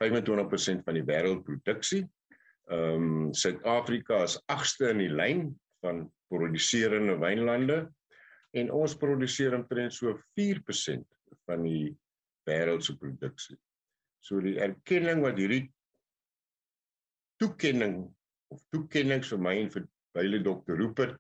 25% 0.04 0.84
van 0.84 1.00
die 1.00 1.08
wêreldproduksie. 1.08 2.04
Ehm 2.70 3.06
um, 3.30 3.34
Suid-Afrika 3.34 4.24
is 4.24 4.38
agste 4.46 4.92
in 4.94 5.02
die 5.02 5.10
lyn 5.10 5.48
van 5.82 6.04
produserende 6.30 7.16
wynlande 7.22 7.80
en 8.58 8.70
ons 8.74 8.94
produseer 8.98 9.56
omtrent 9.58 9.94
so 9.94 10.14
4% 10.38 11.06
van 11.50 11.66
die 11.66 11.90
wêreld 12.50 12.86
se 12.86 12.94
produksie. 12.98 13.58
So 14.22 14.42
die 14.44 14.60
erkenning 14.62 15.24
wat 15.26 15.42
hierdie 15.42 15.64
toekenning 17.42 18.04
of 18.54 18.62
toekennings 18.74 19.34
vir 19.34 19.42
my 19.48 19.56
en 19.64 19.74
vir 19.74 19.90
byle 20.18 20.44
dokter 20.46 20.78
Rupert 20.78 21.20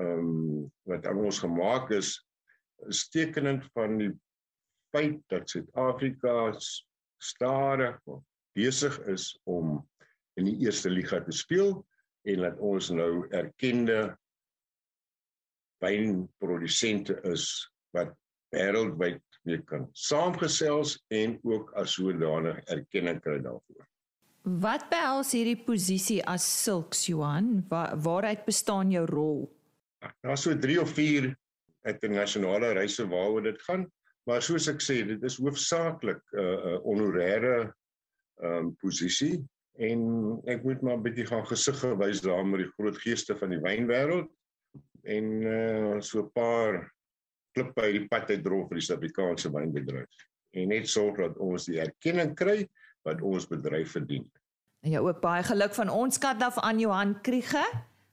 ehm 0.00 0.24
um, 0.24 0.66
wat 0.88 1.06
aan 1.10 1.20
ons 1.26 1.42
gemaak 1.42 1.90
is 1.96 2.14
is 2.88 3.04
tekenend 3.12 3.66
van 3.76 3.98
die 4.00 4.12
feit 4.94 5.20
dat 5.28 5.50
Suid-Afrika 5.50 6.54
stadig 7.20 7.98
besig 8.56 8.96
is 9.12 9.34
om 9.44 9.80
in 10.38 10.48
die 10.50 10.58
eerste 10.64 10.90
liga 10.90 11.20
te 11.24 11.34
speel 11.34 11.80
en 12.28 12.44
dat 12.44 12.58
ons 12.58 12.90
nou 12.94 13.26
erkende 13.34 14.16
wynprodusente 15.80 17.16
is 17.32 17.46
wat 17.96 18.12
wêreldwyd 18.54 19.22
mee 19.48 19.62
kan 19.66 19.86
saamgesels 19.96 20.98
en 21.14 21.38
ook 21.48 21.72
as 21.80 21.96
sodanig 21.96 22.58
erkenning 22.68 23.20
kry 23.24 23.38
daarvoor. 23.42 23.86
Wat 24.60 24.86
behels 24.92 25.32
hierdie 25.36 25.58
posisie 25.64 26.20
as 26.28 26.44
sulks 26.64 27.06
Johan? 27.08 27.60
Waar, 27.68 27.96
waaruit 28.00 28.44
bestaan 28.46 28.92
jou 28.92 29.04
rol? 29.08 29.42
Daar's 30.24 30.46
so 30.46 30.56
3 30.56 30.80
of 30.80 30.92
4 30.96 31.28
internasionale 31.88 32.72
reise 32.76 33.06
waaroor 33.08 33.44
dit 33.48 33.60
gaan, 33.66 33.86
maar 34.28 34.42
soos 34.44 34.68
ek 34.68 34.82
sê, 34.84 35.00
dit 35.08 35.22
is 35.24 35.38
hoofsaaklik 35.40 36.20
'n 36.32 36.40
uh, 36.40 36.56
uh, 36.72 36.78
honorêre 36.84 37.56
ehm 38.40 38.56
um, 38.56 38.74
posisie 38.80 39.36
en 39.78 40.00
ek 40.44 40.62
moet 40.64 40.82
maar 40.82 40.96
'n 40.96 41.02
bietjie 41.02 41.26
gaan 41.26 41.46
gesig 41.46 41.78
gewys 41.80 42.20
daar 42.20 42.46
met 42.46 42.60
die 42.64 42.72
groot 42.76 42.96
geeste 42.98 43.36
van 43.36 43.50
die 43.50 43.60
wynwêreld 43.60 44.28
en 45.02 45.24
uh, 45.42 46.00
so 46.00 46.22
'n 46.22 46.32
paar 46.32 46.92
klippe 47.52 47.80
uit 47.80 47.92
die 47.92 48.08
pad 48.08 48.30
uitdrol 48.30 48.66
vir 48.68 48.78
die 48.78 48.86
Suid-Afrikaanse 48.86 49.50
wynbedryf 49.50 50.26
en 50.50 50.68
net 50.68 50.88
sorg 50.88 51.16
dat 51.16 51.38
ons 51.38 51.64
die 51.70 51.80
erkenning 51.80 52.34
kry 52.34 52.68
wat 53.02 53.22
ons 53.22 53.46
bedryf 53.46 53.94
verdien. 53.96 54.26
En 54.80 54.90
ja, 54.90 55.00
ook 55.00 55.20
baie 55.20 55.42
geluk 55.42 55.74
van 55.74 55.88
ons 55.88 56.18
kant 56.18 56.42
af 56.42 56.58
aan 56.58 56.80
Johan 56.80 57.20
Kriege. 57.20 57.64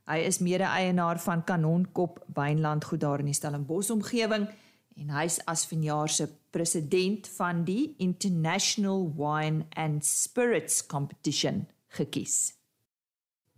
Hy 0.07 0.17
is 0.27 0.39
mede-eienaar 0.39 1.19
van 1.19 1.43
Kanonkop 1.43 2.19
Wynland 2.35 2.83
goed 2.83 2.99
daar 2.99 3.19
in 3.19 3.25
die 3.31 3.35
Stellenbosch 3.35 3.91
omgewing 3.91 4.47
en 4.97 5.13
hy's 5.13 5.39
as 5.45 5.65
vanjaar 5.69 6.09
se 6.09 6.27
president 6.51 7.27
van 7.37 7.63
die 7.67 7.93
International 7.97 9.07
Wine 9.17 9.65
and 9.75 10.05
Spirits 10.05 10.85
Competition 10.85 11.67
gekies. 11.97 12.57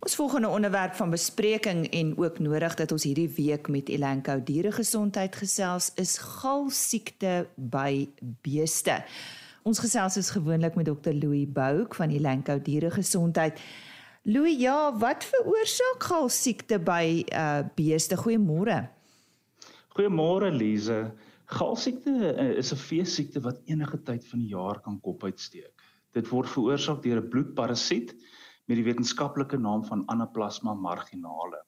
Ons 0.00 0.14
volgende 0.16 0.48
onderwerp 0.48 0.94
van 0.96 1.10
bespreking 1.10 1.90
en 1.90 2.14
ook 2.18 2.38
nodig 2.38 2.74
dat 2.74 2.92
ons 2.92 3.04
hierdie 3.04 3.28
week 3.36 3.68
met 3.68 3.88
Elanco 3.88 4.38
dieregesondheid 4.44 5.36
gesels 5.36 5.90
is 6.00 6.16
galsiekte 6.18 7.48
by 7.56 8.08
beeste. 8.40 9.02
Ons 9.62 9.82
gesels 9.84 10.16
is 10.16 10.32
gewoonlik 10.32 10.74
met 10.74 10.88
Dr 10.88 11.12
Louis 11.12 11.44
Bouk 11.44 11.94
van 11.94 12.08
Elanco 12.08 12.56
dieregesondheid. 12.62 13.60
Louis, 14.22 14.56
ja, 14.60 14.96
wat 14.96 15.24
veroorsaak 15.24 16.08
galsiekte 16.08 16.78
by 16.80 17.24
uh 17.32 17.60
beeste? 17.76 18.16
Goeiemôre. 18.16 18.86
Goeiemôre 19.96 20.48
Lize. 20.52 21.10
Galsiekte 21.50 22.12
eh, 22.30 22.50
is 22.62 22.70
'n 22.72 22.78
veesiekte 22.78 23.40
wat 23.42 23.62
enige 23.66 23.98
tyd 24.06 24.26
van 24.32 24.38
die 24.38 24.52
jaar 24.52 24.78
kan 24.80 25.00
kop 25.00 25.24
uitsteek. 25.24 25.82
Dit 26.14 26.28
word 26.30 26.48
veroorsaak 26.48 27.02
deur 27.02 27.18
'n 27.22 27.30
bloedparasiet 27.32 28.12
met 28.68 28.78
die 28.78 28.86
wetenskaplike 28.86 29.58
naam 29.58 29.82
van 29.84 30.04
Anaplasma 30.06 30.74
marginale. 30.74 31.64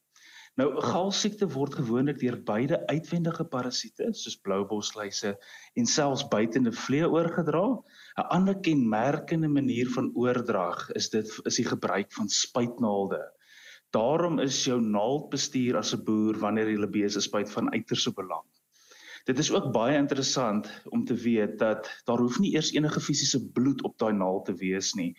Nou 0.60 0.68
galsiekte 0.84 1.48
word 1.48 1.74
gewoonlik 1.74 2.20
deur 2.20 2.38
beide 2.52 2.78
uitwendige 2.86 3.44
parasiete 3.56 4.12
soos 4.12 4.38
bloubosluise 4.46 5.34
en 5.74 5.86
selfs 5.86 6.28
buitende 6.28 6.72
vliee 6.84 7.08
oorgedra. 7.08 7.66
'n 7.72 8.28
Ander 8.38 8.60
kenmerkende 8.60 9.48
manier 9.48 9.90
van 9.98 10.12
oordrag 10.14 10.90
is 10.94 11.10
dit 11.10 11.26
is 11.44 11.56
die 11.56 11.66
gebruik 11.74 12.12
van 12.12 12.28
spuitnaalde. 12.28 13.22
Daarom 13.90 14.38
is 14.38 14.64
jou 14.64 14.80
naaldbestuur 14.80 15.76
as 15.76 15.94
'n 15.94 16.04
boer 16.04 16.38
wanneer 16.38 16.70
jy 16.70 16.78
'n 16.78 16.90
beeste 16.90 17.20
spuit 17.20 17.50
van 17.50 17.72
uiterste 17.72 18.12
belang. 18.12 18.46
Dit 19.24 19.38
is 19.38 19.50
ook 19.52 19.72
baie 19.72 19.96
interessant 19.96 20.68
om 20.90 21.04
te 21.04 21.14
weet 21.14 21.58
dat 21.58 21.90
daar 22.04 22.18
hoef 22.18 22.38
nie 22.38 22.54
eers 22.54 22.72
enige 22.72 23.00
fisiese 23.00 23.42
bloed 23.52 23.82
op 23.82 23.98
daai 23.98 24.12
naald 24.12 24.44
te 24.44 24.54
wees 24.54 24.94
nie 24.98 25.12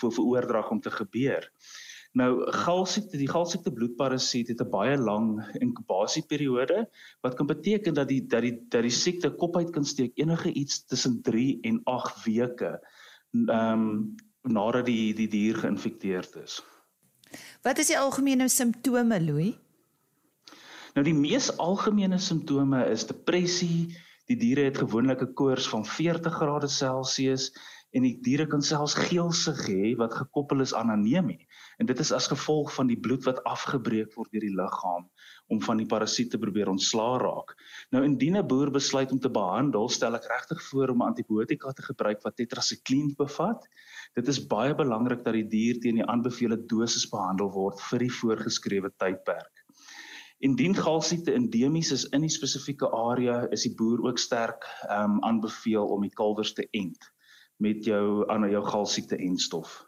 vir 0.00 0.10
vir 0.10 0.24
oordrag 0.24 0.70
om 0.70 0.80
te 0.80 0.90
gebeur. 0.90 1.50
Nou 2.14 2.46
galsiekte, 2.54 3.18
die 3.18 3.30
galsiekte 3.30 3.72
bloedparasiet 3.74 4.48
het 4.52 4.60
'n 4.62 4.70
baie 4.70 4.96
lang 4.96 5.42
inkubasieperiode 5.58 6.86
wat 7.26 7.34
kan 7.34 7.46
beteken 7.46 7.94
dat 7.94 8.08
die 8.08 8.26
dat 8.26 8.42
die 8.42 8.54
dat 8.68 8.82
die 8.82 8.90
siekte 8.90 9.30
kop 9.30 9.56
uit 9.56 9.70
kan 9.70 9.84
steek 9.84 10.12
enige 10.14 10.52
iets 10.52 10.84
tussen 10.84 11.22
3 11.22 11.58
en 11.62 11.80
8 11.84 12.24
weke 12.24 12.78
ehm 13.32 13.72
um, 13.72 14.14
nadat 14.42 14.86
die 14.86 15.14
die 15.14 15.28
dier 15.28 15.56
geïnfekteerd 15.56 16.36
is. 16.36 16.62
Wat 17.62 17.78
is 17.78 17.86
die 17.86 17.98
algemene 17.98 18.48
simptome, 18.48 19.20
Louis? 19.20 19.54
Nou 20.94 21.02
die 21.02 21.14
mees 21.18 21.48
algemene 21.58 22.20
simptome 22.22 22.84
is 22.86 23.02
depressie. 23.08 23.96
Die 24.30 24.36
diere 24.38 24.68
het 24.68 24.76
gewoonlik 24.78 25.24
'n 25.24 25.32
koors 25.40 25.66
van 25.68 25.82
40 25.84 26.36
grade 26.40 26.68
Celsius 26.70 27.48
en 27.98 28.04
die 28.06 28.12
diere 28.26 28.46
kan 28.46 28.62
selfs 28.62 28.94
geelsig 28.94 29.58
hê 29.66 29.96
wat 29.98 30.14
gekoppel 30.14 30.62
is 30.62 30.74
aan 30.74 30.92
anemie. 30.94 31.48
En 31.78 31.86
dit 31.86 31.98
is 32.04 32.12
as 32.12 32.30
gevolg 32.30 32.70
van 32.76 32.86
die 32.86 32.98
bloed 33.06 33.26
wat 33.26 33.42
afgebreek 33.42 34.14
word 34.14 34.30
deur 34.30 34.46
die 34.46 34.54
liggaam 34.54 35.08
om 35.50 35.62
van 35.66 35.82
die 35.82 35.88
parasiet 35.94 36.30
te 36.30 36.38
probeer 36.38 36.70
ontslaa 36.70 37.18
raak. 37.18 37.56
Nou 37.90 38.04
indien 38.04 38.38
'n 38.38 38.46
boer 38.46 38.70
besluit 38.70 39.10
om 39.10 39.18
te 39.18 39.30
behandel, 39.30 39.88
stel 39.88 40.14
ek 40.14 40.30
regtig 40.30 40.62
voor 40.68 40.94
om 40.94 41.02
antibiotika 41.02 41.72
te 41.72 41.82
gebruik 41.82 42.22
wat 42.22 42.36
tetrasikliin 42.36 43.14
bevat. 43.18 43.66
Dit 44.14 44.28
is 44.28 44.46
baie 44.46 44.74
belangrik 44.74 45.24
dat 45.24 45.34
die 45.34 45.48
dier 45.48 45.80
teen 45.80 45.96
die 45.96 46.06
aanbevole 46.06 46.66
dosis 46.66 47.10
behandel 47.10 47.50
word 47.50 47.80
vir 47.90 47.98
die 47.98 48.14
voorgeskrewe 48.22 48.94
tydperk. 48.96 49.63
Indien 50.44 50.74
galsiekte 50.76 51.32
endemies 51.32 51.90
is 51.94 52.02
in 52.12 52.20
die 52.20 52.32
spesifieke 52.32 52.90
area, 52.92 53.46
is 53.54 53.62
die 53.64 53.72
boer 53.78 54.02
ook 54.04 54.18
sterk 54.20 54.66
ehm 54.84 55.16
um, 55.16 55.22
aanbeveel 55.24 55.86
om 55.94 56.04
die 56.04 56.12
kalwers 56.12 56.52
te 56.52 56.66
ent 56.76 57.08
met 57.64 57.84
jou 57.88 58.28
aan 58.28 58.44
jou 58.50 58.60
galsiekte 58.66 59.16
entstof. 59.16 59.78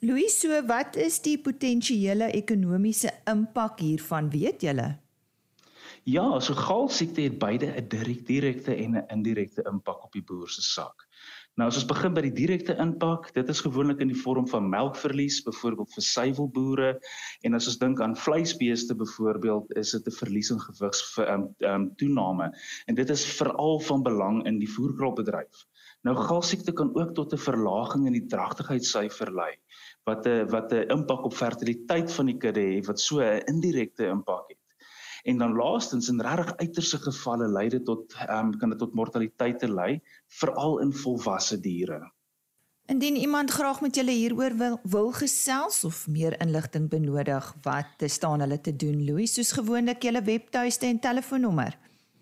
Louis, 0.00 0.32
so 0.40 0.62
wat 0.70 0.96
is 0.96 1.18
die 1.20 1.36
potensiële 1.42 2.30
ekonomiese 2.38 3.12
impak 3.28 3.82
hiervan, 3.84 4.30
weet 4.32 4.64
julle? 4.64 4.88
Ja, 6.08 6.40
so 6.40 6.54
galsiekte 6.54 7.26
het 7.26 7.38
beide 7.38 7.66
'n 7.66 7.88
direkte 8.24 8.74
en 8.74 8.96
'n 8.96 9.06
indirekte 9.12 9.66
impak 9.68 10.04
op 10.04 10.12
die 10.12 10.24
boer 10.24 10.48
se 10.48 10.62
sak. 10.62 11.08
Nou 11.58 11.66
as 11.66 11.80
ons 11.80 11.88
begin 11.90 12.12
by 12.14 12.22
die 12.22 12.34
direkte 12.36 12.76
impak, 12.78 13.32
dit 13.34 13.48
is 13.50 13.60
gewoonlik 13.64 13.98
in 14.04 14.12
die 14.12 14.20
vorm 14.20 14.44
van 14.46 14.68
melkverlies, 14.70 15.40
byvoorbeeld 15.42 15.90
vir 15.96 16.04
suiwelboere 16.06 16.90
en 17.48 17.58
as 17.58 17.66
ons 17.72 17.80
dink 17.80 18.02
aan 18.04 18.14
vleisbeeste 18.14 18.94
byvoorbeeld, 19.00 19.72
is 19.80 19.90
dit 19.96 20.06
'n 20.06 20.16
verlies 20.20 20.52
in 20.54 20.60
gewigs 20.62 21.00
vir 21.16 21.32
um, 21.32 21.48
um, 21.66 21.88
toename 21.98 22.52
en 22.86 22.94
dit 22.94 23.10
is 23.10 23.26
veral 23.40 23.80
van 23.88 24.06
belang 24.06 24.38
in 24.46 24.60
die 24.62 24.70
voerkraalbedryf. 24.70 25.66
Nou 26.06 26.14
galsiekte 26.14 26.72
kan 26.72 26.94
ook 26.94 27.14
tot 27.18 27.34
'n 27.34 27.44
verlaging 27.48 28.06
in 28.06 28.12
die 28.20 28.28
dragtigheidssyfer 28.30 29.34
lei 29.34 29.58
wat 30.06 30.26
'n 30.26 30.46
wat 30.54 30.72
'n 30.72 30.86
impak 30.94 31.24
op 31.24 31.34
fertiliteit 31.34 32.12
van 32.12 32.26
die 32.30 32.38
kudde 32.38 32.66
het 32.76 32.86
wat 32.86 33.00
so 33.00 33.18
'n 33.18 33.42
indirekte 33.50 34.06
impak 34.06 34.46
het. 34.48 34.57
En 35.28 35.38
dan 35.38 35.56
laastens 35.56 36.08
in 36.08 36.20
regtig 36.24 36.56
uiterste 36.56 36.98
gevalle 37.04 37.48
lei 37.52 37.66
dit 37.68 37.84
tot 37.84 38.14
ehm 38.24 38.46
um, 38.46 38.54
kan 38.60 38.70
dit 38.72 38.78
tot 38.80 38.94
mortaliteite 38.96 39.68
lei 39.68 39.98
veral 40.40 40.78
in 40.84 40.92
volwasse 40.92 41.60
diere. 41.60 42.00
Indien 42.88 43.16
iemand 43.20 43.50
graag 43.52 43.82
met 43.84 43.98
julle 44.00 44.14
hieroor 44.16 44.54
wil, 44.56 44.78
wil 44.82 45.10
gesels 45.12 45.82
of 45.84 46.06
meer 46.08 46.38
inligting 46.40 46.88
benodig, 46.88 47.50
wat 47.62 47.90
te 48.00 48.08
staan 48.08 48.40
hulle 48.40 48.60
te 48.60 48.72
doen? 48.76 49.04
Louis, 49.04 49.34
soos 49.34 49.52
gewoonlik 49.52 50.02
julle 50.02 50.22
webtuiste 50.24 50.88
en 50.88 51.00
telefoonnommer. 51.00 51.76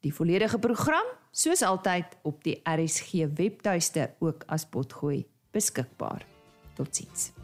Die 0.00 0.14
volledige 0.14 0.58
program, 0.58 1.06
soos 1.30 1.62
altyd 1.62 2.04
op 2.22 2.44
die 2.44 2.60
RSG 2.62 3.10
webtuiste 3.34 4.14
ook 4.18 4.42
as 4.46 4.68
potgooi 4.68 5.26
beskikbaar. 5.50 6.26
Totsiens. 6.74 7.43